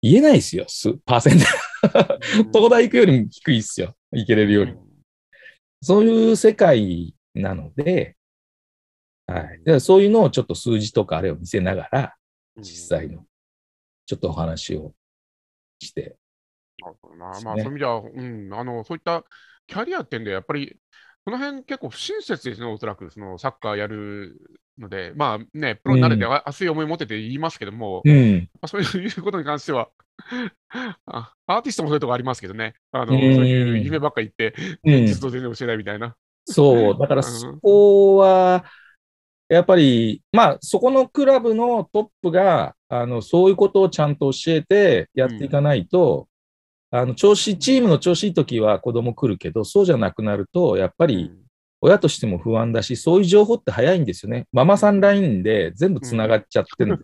[0.01, 0.65] 言えないですよ。
[0.67, 1.45] すパーセント。
[2.53, 3.95] 東大行くよりも低いですよ。
[4.11, 4.75] 行けれるより。
[5.81, 8.15] そういう世界なので、
[9.27, 9.63] はい。
[9.63, 12.15] でそういうのをちょっと数字とかあれを見せながら、
[12.55, 13.25] うん実際の、
[14.05, 14.93] ちょっとお話を
[15.79, 16.17] して。
[16.79, 17.25] なるほどな。
[17.25, 19.23] まあ、そういう意味では、うん、あの、そういった
[19.65, 20.77] キャリアってんで、やっぱり、
[21.29, 24.35] この辺結構不親切ですね、おそらく、そのサッカーやる
[24.79, 26.31] ので、まあね、プロになれて、うん。
[26.33, 28.49] あ熱い思い持ってて言いますけども、うん。
[28.53, 29.89] まあ、そういうことに関しては
[31.05, 33.35] あ、アーティストもそういうとこありますけどね、あの、うん。
[33.35, 35.05] そういう夢ばっか言って、うん。
[35.05, 36.15] 実と全然教えないみたいな。
[36.45, 36.97] そう。
[36.97, 37.31] だからうん。
[37.31, 38.65] そこは、
[39.49, 46.27] やっぱり、まあ、そこのクラブのトップが、あの、そういうことをちゃんと教えてやっていかないと、
[46.91, 51.31] あの、調子、チームの調子いい時は子供来るけど、そうじゃなくなると、やっぱり
[51.81, 54.47] 親としても不安だし、そういう情報って早いんですよね。
[54.51, 57.03] ママさん LINE で全部繋がっちゃってるんで、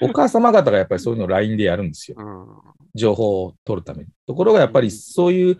[0.00, 2.16] お母様方がやっぱりそういうのを LINE でやるんですよ。
[2.18, 4.10] うん情報を取るために。
[4.26, 5.58] ところがやっぱりそういう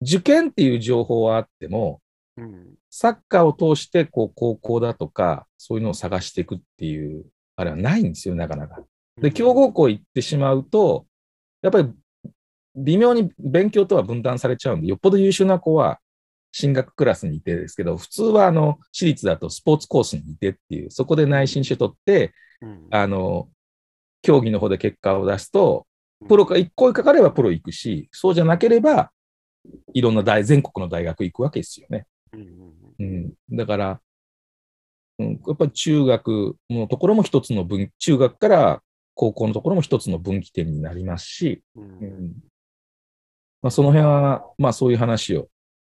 [0.00, 2.00] 受験っていう情報はあっても、
[2.38, 8.82] うんサッカーを通してこう高校だとか、そういうのを探していくっていう、あれはないんですよ、なかなか。
[9.20, 11.06] で、強豪校行ってしまうと、
[11.60, 11.92] やっぱり
[12.84, 15.98] 微妙に勉強とは分断されちゃうんで、よっぽど優秀な子は
[16.52, 23.48] 進学クラスにいてですけど、普通はあの、私立だとスポーツコースにいてっていう、そこで内申書取って、うんあの、
[24.22, 25.86] 競技の方で結果を出すと、
[26.28, 29.10] プロが一個かかればプロ行くし、そうじゃなければ、
[29.92, 32.06] いろんな大、全国の大学行くわけですよね。
[32.98, 33.32] うん。
[33.50, 34.00] だから、
[35.18, 38.82] うん、やっぱり中学のところも一つの分、中学から
[39.14, 42.32] 高校のところも一つの分岐点になりますし、うんうん
[43.62, 45.48] まあ、その辺は、まあそういう話を。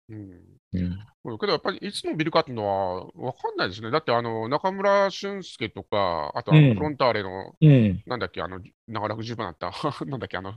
[0.10, 0.32] うん
[0.74, 1.00] うん
[1.40, 3.90] けどやっぱりいつのビルかっていうのは分かんないですね。
[3.90, 8.04] だってあの中村俊輔とか、あとあのうんフロンターレの、うん。
[8.06, 9.74] なんだっけ、あの長らく10番だった、
[10.06, 10.54] なんだっけ、あの、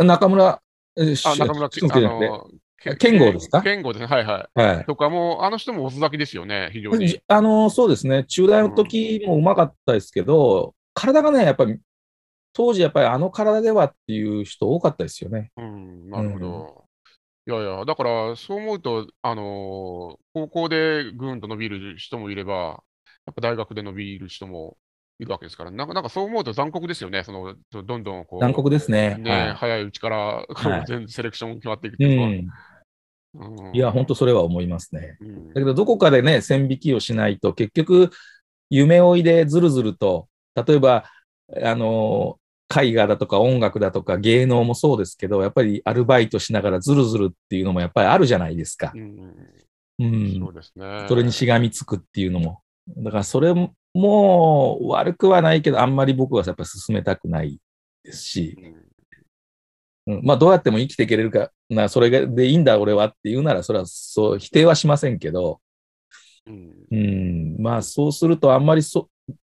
[0.00, 0.60] 中村、あ
[0.96, 3.62] 中村俊介じゃなくてあ剣豪ですか？
[3.62, 4.60] 剣豪ですね、はいはい。
[4.60, 4.84] はい。
[4.84, 7.08] とかもう、あの人も遅咲きですよね、非常に。
[7.08, 8.24] じあの、そうですね。
[8.24, 11.78] 中大の時もうまかったですけど、体がね、やっぱり、
[12.52, 15.52] 当時やっぱりあの体ではっていう人多かったですよね。
[15.56, 16.84] うん、なるほど。
[17.46, 22.82] いやいや、だからそう思うと、あのー高校でぐんと伸びる人もいれば、
[23.26, 24.76] やっぱ大学で伸びる人も
[25.18, 29.16] いるわけですから、なんかなんかそう思うと残酷ですよね、そのどんどんこう、残酷ですね。
[29.18, 32.06] ねは早いうちから、はい全セレクション決まっていくってい。
[32.08, 32.28] いうのは。
[32.28, 33.68] うん。
[33.68, 35.16] うんいや、本当それは思いますね。
[35.20, 38.10] うんだけど、どこかでね、線引きをしないと、結局、
[38.70, 41.04] 夢追いでずるずると、例えば、
[41.62, 42.38] あの、
[42.74, 48.98] 絵画だとか音楽だとか芸能もそうですけど、やっぱりアルバイトしながらずるずるっていうのもやっぱりあるじゃないですかう。
[48.98, 49.34] ん
[50.00, 50.38] うん。
[50.38, 51.06] そうですね。
[51.08, 52.60] それにしがみつくっていうのも。
[52.96, 53.52] だからそれ
[53.94, 57.58] も悪くはないけど、あんまり僕はやっぱ進めたくない
[58.04, 58.56] ですし、
[60.06, 65.60] うんうん、まあどうやっても生きていけれるかな、それでいいんだ俺はっていうなら、それはそう否定はしませんけど、
[66.46, 69.08] うんうん、まあそうするとあんまりそ、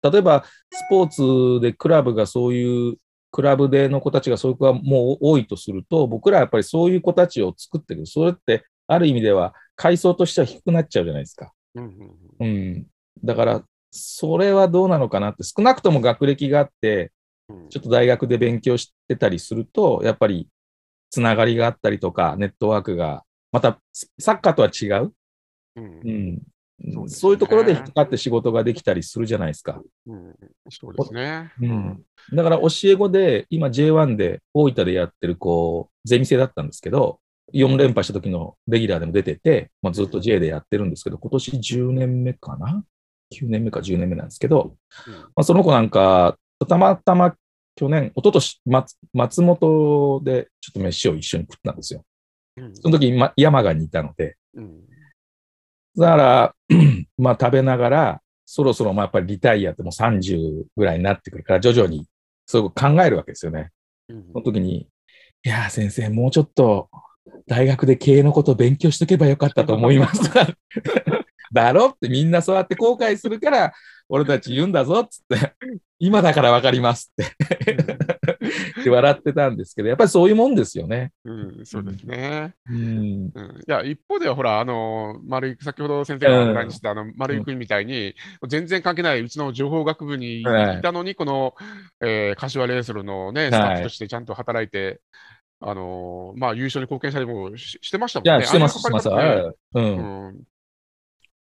[0.03, 2.97] 例えばスポーツでクラブがそういう、
[3.31, 8.07] クラブでの子たちがそういう子がもう多いとすると、僕らはやっぱりそういう子たちを作っていく。
[8.07, 11.53] それってある意味では階層としては低くなっちゃうじゃないですか。
[11.75, 11.81] う
[12.47, 12.87] ん。
[13.23, 17.13] だから、それはどうなのかなって、少なくとも学歴があって、
[17.49, 20.49] うんちょっと大学で勉強してたりすると、やっぱり
[21.11, 23.81] つながりがあったりとか、ネットワークが、また
[24.19, 25.15] サッカーとは違う、
[25.77, 26.43] うんうん
[26.81, 29.81] そうねそういうところで引っかかって仕事ができたりするじゃないですか。
[30.07, 30.35] うん
[30.71, 31.53] そうですね。
[31.61, 32.03] うん
[32.33, 37.21] だから教え子で、今 J1 で大分でやってるこう、ゼミ生だったんですけど、
[37.55, 42.85] 4連覇した時のレギュラーでも出てて、まあ、ずっと J でやってるんですけど、今年10年目かな
[43.35, 44.77] ?9 年目か10年目なんですけど、
[45.07, 46.37] うんまあ、その子なんか、
[46.69, 47.35] たまたま
[47.77, 52.05] 去年、一昨年松松本でちょっと飯を一緒に食ったんですよ。
[52.57, 54.81] うんその時、ま、山鹿にいたので、うん
[55.99, 56.55] だから、
[57.19, 62.07] まあ食べながら、そろそろまあやっぱりリタイアってもう30ぐらいになってくるから、徐々に
[62.47, 63.71] そういうこと考えるわけですよね。
[64.09, 64.89] うんその時に、
[65.45, 66.89] いやー先生、もうちょっと
[67.47, 70.31] 大学で経営のことを勉強しとけばよかったと思います。
[71.53, 73.73] だろってみんなそうやって後悔するから、
[74.09, 75.53] 俺たち言うんだぞっつって、
[75.99, 77.33] 今だからわかりますって
[78.81, 81.13] って 笑ってたんですけど、やっぱりそういうもんですよね。
[81.25, 82.55] うん、そうですね。
[82.71, 82.77] うん。
[82.77, 83.31] うん、い
[83.67, 88.15] や、一方ではほら、あの、丸井、先ほど先生がお話しした、あの、丸井君みたいに、
[88.47, 91.55] 全然関係ないうちの情報学部にいはいたのに、この、
[92.01, 95.01] えー柏レイソルのね、スタッフとしてちゃんと働いて、
[95.61, 98.31] あの、まあ、優勝に貢献したりもししてましたもんね。
[98.31, 99.09] いや、してます、あしてます。
[99.09, 100.43] うはいうん。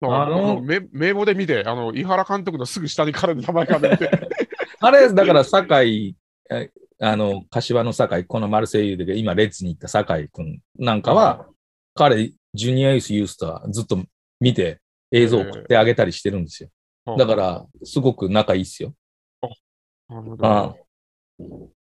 [0.03, 4.11] あの名名簿で見て、あの井原監督のすぐ下に彼の名前が出て、
[4.81, 6.17] あれ、だから、酒井、
[6.51, 6.71] え
[7.01, 11.49] あの、柏の酒井、このマルセイユで今、レッズに行った酒井君なんかは、
[11.95, 14.03] 彼、ジュニアユース、ユースとはずっと
[14.41, 14.81] 見て、
[15.13, 16.71] 映像を送ってあげたりしてるんですよ。
[17.17, 18.95] だから、すごく仲いいっすよ。
[20.09, 20.47] なるほど。
[20.47, 20.75] あ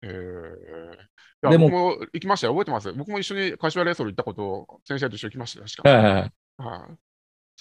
[0.03, 1.51] えー。
[1.51, 2.93] でも僕も行きましたよ、覚えてます？
[2.93, 5.89] 僕も一緒に柏レイソル行ったことを先生と一緒に行きましたよ、確か。
[5.89, 6.33] はいはい。
[6.59, 7.08] はい。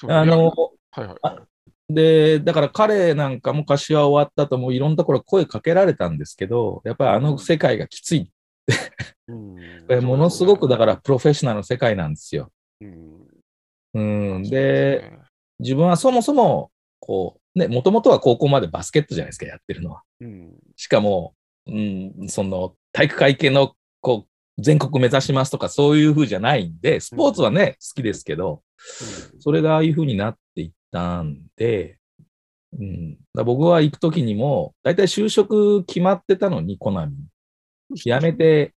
[0.04, 0.48] あの、
[0.92, 1.18] はいはい。
[1.22, 1.48] あ
[1.90, 8.32] で、だから彼なんかも柏終わった後もいろんなところ声かけられたんですけど、やっぱりあの世界がきつい。
[9.28, 9.58] うん
[10.04, 12.52] ものすごくだからプロフェッショナルの世界なんですよ。
[12.82, 13.28] うん
[13.94, 14.44] うん。
[14.44, 15.20] で、ね
[15.60, 20.04] 自分はそもそも、こう、ね、もともとは高校までバスケットじゃないですか、やってるのは。
[20.22, 21.34] うんしかも、
[21.66, 28.62] うん、その体育会系のこう全国目指しますとかそういう風じゃないんで、スポーツはね、好きですけど、
[29.40, 31.98] それがああいう風になっていったんで、
[32.74, 37.16] うん、だ僕は行くときにも、だいたい就職決まってたのに、コナミ。
[37.96, 38.74] 辞めて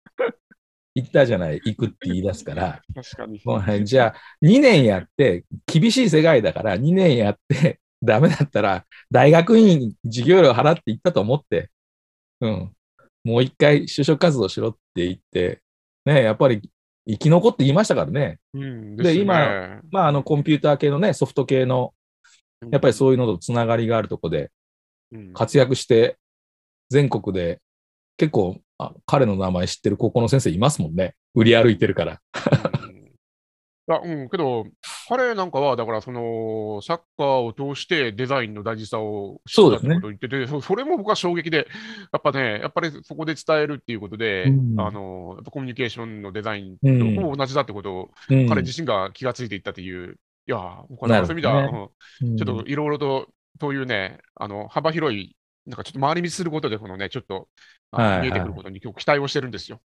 [0.96, 3.42] 行ったじゃない、行くって言い出すから、確かに。
[3.44, 11.70] もうじゃあ2年やって、厳しい世界だから2年やって、ダメだったら大学院授業料払って行ったと思って、
[12.42, 12.76] うん。
[13.24, 15.62] もう一回就職活動しろって言って、
[16.06, 16.70] ね、やっぱり
[17.08, 18.40] 生き残って言いましたからね。
[18.54, 21.94] うんで今ねまあ、あの、コンピューター系のね、ソフト系の、
[22.72, 24.52] やっぱりそういうのとつながりがあるとこで
[25.12, 26.18] うん活躍して、
[26.90, 27.62] 全国で
[28.18, 31.16] 結構あ彼の名前知ってる高校の先生いますもんね。
[31.36, 32.22] 売り歩いてるから。
[32.84, 33.00] うん
[33.90, 34.66] いやうん、けど、
[35.10, 41.68] 彼なんかは、だから、その、サッカーを通してデザインの大事さを知ったってことを言ってて、そそれも僕は衝撃で、
[42.14, 44.80] やっぱね、やっぱりそこで伝えるっていうことで、うん。
[44.80, 48.48] あの、やっぱコミュニケーションのデザインうんとほぼ同じだってことを、うん。
[48.48, 51.92] 彼自身が気がついていったっていう、いやー、僕はそういう意味では、ちょっ
[52.22, 52.38] うん。
[52.38, 53.28] といろいろと、
[53.60, 55.36] そういうね、あの、幅広い、
[55.66, 57.48] なんかちょっと回り道することで、このね、ちょっと、
[57.92, 58.22] はいはい。
[58.22, 59.82] 見えてくることに今日期待をしてるんですよ。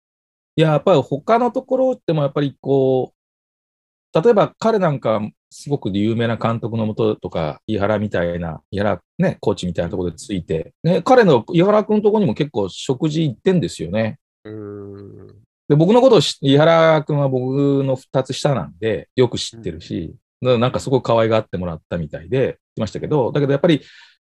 [0.57, 3.24] いや、やっぱり他のところってもやっぱりこう、
[4.15, 14.19] 例えば彼なんかすごく有名な監督のもととか、井原みたいな、井原ね、コーチみたいなところでついて、ね、彼の井原君のところにも結構食事行ってんですよね。
[14.45, 15.27] うーん
[15.69, 23.81] で、僕のことを知井原君は僕の2つ下なんで、よく知ってるし、だからなんかすごく可愛がってもらったみたいで、来ましたけど、だけどやっぱり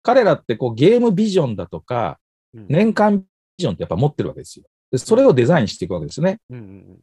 [0.02, 2.18] 彼らってこうゲームビジョンだとか、
[2.54, 3.24] うん年間ビ
[3.58, 4.64] ジョンってやっぱ持ってるわけですよ。
[4.90, 6.38] で、それをデザインしていくわけですね。
[6.50, 6.98] うんうん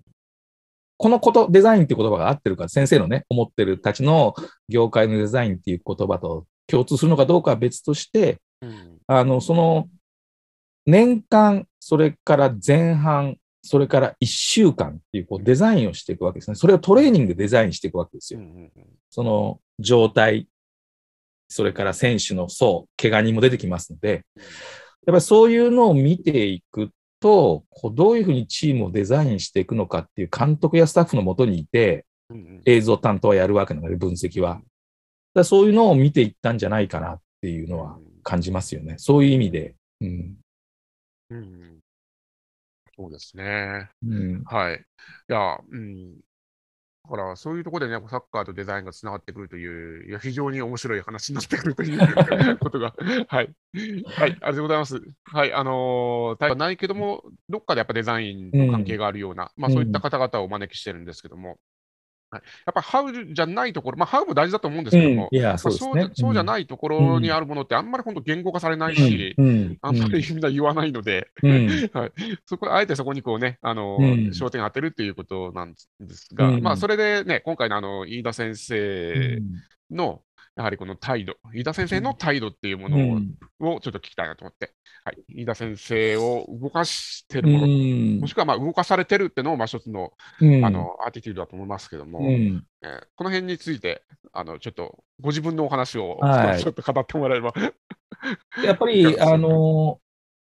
[1.04, 4.34] このこと、デザインっていう言葉が合ってるか、先生のね、思ってるたちの
[4.70, 9.90] 業界のデザインっていう言葉と共通するのかどうかは別として、うんあの、その、
[10.86, 16.56] 年間、それから前半、それから1週間っていうこうデザインをしていくわけですね。
[16.56, 18.40] それをトレーニングでデザインしていくわけですよ。
[18.40, 18.72] うんうん
[19.10, 20.48] その状態、
[21.50, 24.46] それから選手の層、怪我人も出てきますので、やっ
[25.08, 26.92] ぱりそういうのを見ていく
[27.24, 32.06] と、こうどういうふうにチームをデザインしていくのかっていう監督やスタッフのもとにいて、
[32.66, 34.62] 映像担当はやるわけなので、分析は。
[35.34, 38.96] だそういうのを見ていったんじゃないかなっていうのは感じますよね。
[38.98, 39.76] そういう意味で。
[40.02, 40.38] うん。
[41.30, 41.80] うん
[42.96, 43.90] そうですね。
[44.06, 44.44] うん。
[44.44, 44.76] はい。
[44.76, 46.20] いや、うん。
[47.04, 52.00] だからそういうところでね、サッカーとデザインがつながってくるという、いや非常に面白い話になってくるという
[52.58, 52.96] ことが、
[53.28, 53.54] はい。
[54.06, 55.02] はい、ありがとうございます。
[55.26, 61.58] はい、あのー、タイはないけども、どっかでやっぱデザインと関係があるような、まあそういった方々をお招きしてるんですけども、
[62.34, 65.30] はい、やっぱハウじゃないところ、まあハウも大事だと思うんですけども、
[66.16, 69.48] そうじゃないところにあるものってあんまり本当言語化されないし、うん。
[69.48, 69.78] うん。
[69.82, 71.68] あんまりみんな言わないので、うん。
[71.94, 72.12] はい、
[72.46, 74.06] そこあえてそこにこうね、あのうん。
[74.30, 76.64] 焦点を当てるっていうことなんですが、うん。
[76.64, 79.40] まあ、それでね、今回のあの飯田先生
[79.92, 80.22] の、
[80.56, 83.38] やはりこの態度、飯田先生の態度っていうもうのん。
[83.60, 84.74] をちょっと聞きたいなと思って、
[85.04, 88.20] はい、飯田先生を動かしてうるもの、ん。
[88.20, 90.64] もしくはまあ動かされてるっていうのもまあ一つの,、うん。
[90.64, 92.66] あのアーティテュードだと思いますけども、うん。
[92.84, 96.62] えーこの辺について、あのちょっとご自分のお話をはい。
[96.62, 97.54] ちょっと語ってもらえれば。
[98.62, 100.00] やっぱり、あの、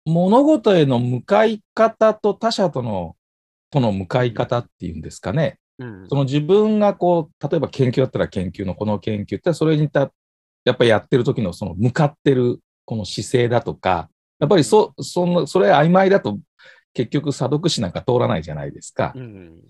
[0.05, 3.17] 物事への向かい方と他者との、
[3.71, 5.59] との向かい方っていうんですかね。
[5.79, 6.07] うん。
[6.07, 10.11] その自分がこう、例えば研究だったら研究のこの研究って、それにた、
[10.65, 14.09] やっぱりやってる時のその向かってるこの姿勢だとか、
[14.39, 16.39] やっぱりそ、その、それ曖昧だと
[16.93, 19.13] 結局査読士なんか通らないじゃないですか。
[19.15, 19.61] うん。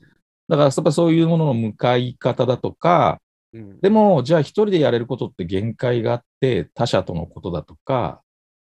[0.48, 3.22] だからやっぱそういうものの向かい方だとか、
[3.54, 3.80] うん。
[3.80, 8.22] でも、じゃあ一人でやれることって限界があって、他者とのことだとか、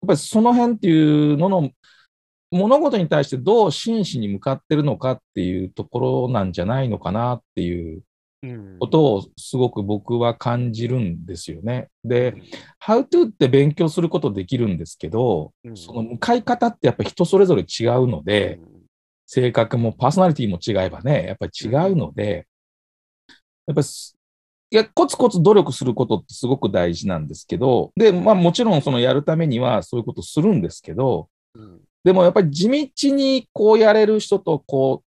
[0.01, 1.71] やっぱりその辺っていうのの、
[2.52, 8.04] 物事に対してどう真摯に向かってるのかっていうところなんじゃないのかなっていう
[8.43, 8.78] うん。
[8.80, 11.89] ことをすごく僕は感じるんですよね。
[12.04, 12.36] で、
[12.84, 15.78] How to って勉強することできるんですけど、うん。
[15.78, 18.60] その向かい方ってやっぱ人それぞれ違うので、
[19.26, 22.48] 性格もパーソナリティも違えばね、やっぱり違うので、
[23.66, 24.16] やっぱりす、
[24.70, 35.03] いや、コツコツ努力することってすごく大事なんですけど、で、まあもちろんそのやるためにはそういうことするんですけど、うんでもやっぱり地道にこうやれる人と、こ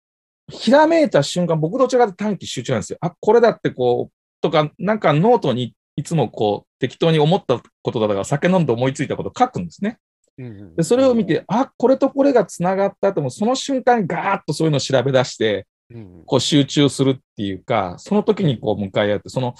[0.51, 2.99] う、ひらめいた瞬間、僕どちらかと短期集中なんですよ。
[3.01, 9.99] あ、これだってこう、とか、なんかノートにいつもこう、適当に思ったことだから酒飲んで思いついたこと書くんですね。
[10.39, 19.55] うんで、それを見て、あ、これとこれが繋がったとも、その瞬間ガーッとそういうのを調べ出して、うんこう集中するっていうか、その時にこう向かい合うって、その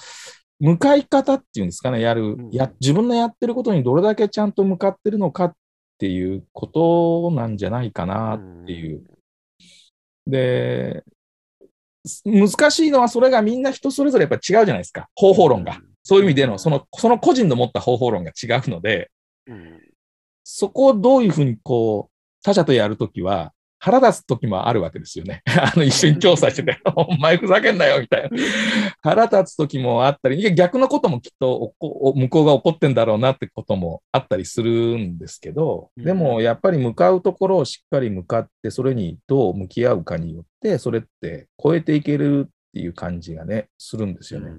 [0.59, 5.53] 向かい方っていうんですかね、やるうん、や、自分のやってることにどれだけちゃんと向かってるのかっ
[5.99, 9.03] ていうことなんじゃないかなっていう。
[10.25, 11.03] で、
[12.05, 15.09] す難しいのはそれがみんな人それぞれやっぱ違うじゃないですか。
[15.15, 15.79] 方法論が。
[16.03, 19.11] そういう意味での、その、その個人の持った方法論が違うので、
[19.47, 19.79] うん
[20.51, 25.41] そこをどういうふうにこう、他者とやるときは、腹立つときもあるわけですよね。
[25.47, 28.29] あの、一緒に調査してて、 お前ふざけんなよ、みたいな。
[29.01, 44.51] 腹立つときもあったり、逆のこともきっとおこお向こうが怒ってんだろうなってこともあったりするんですけど、うんでもやっぱり向かうところをしっかり向かって、それにどう向き合うかによって、それって超えていけるっていう感じがね、するんですよね。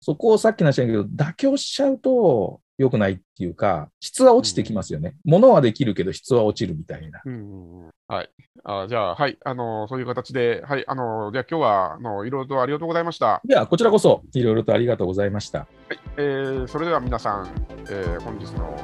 [0.00, 5.16] そこをさっきの話だけど、妥協しちゃうと良くないっていうか、質は落ちてきますよね。
[5.24, 7.22] 物はできるけど質は落ちるみたいな。
[7.24, 8.30] うんうんうんはい。
[8.64, 9.36] あじゃあ、はい。
[9.44, 10.84] あの、そういう形で、はい。
[10.86, 13.40] あの、じゃあ今日は、あの、いろいろとありがとうございました。
[13.44, 15.60] では、こちらこそいろいろとありがとうございました。
[15.60, 15.98] はい。
[16.16, 17.48] えーそれでは皆さん、
[17.90, 18.76] えー本日の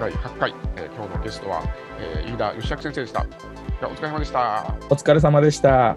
[0.00, 1.62] 第8回、えー今日のゲストは、
[1.98, 3.20] えー飯田義明先生でした。
[3.22, 4.74] じゃあお疲れ様でした。
[4.90, 5.96] お疲れ様でした。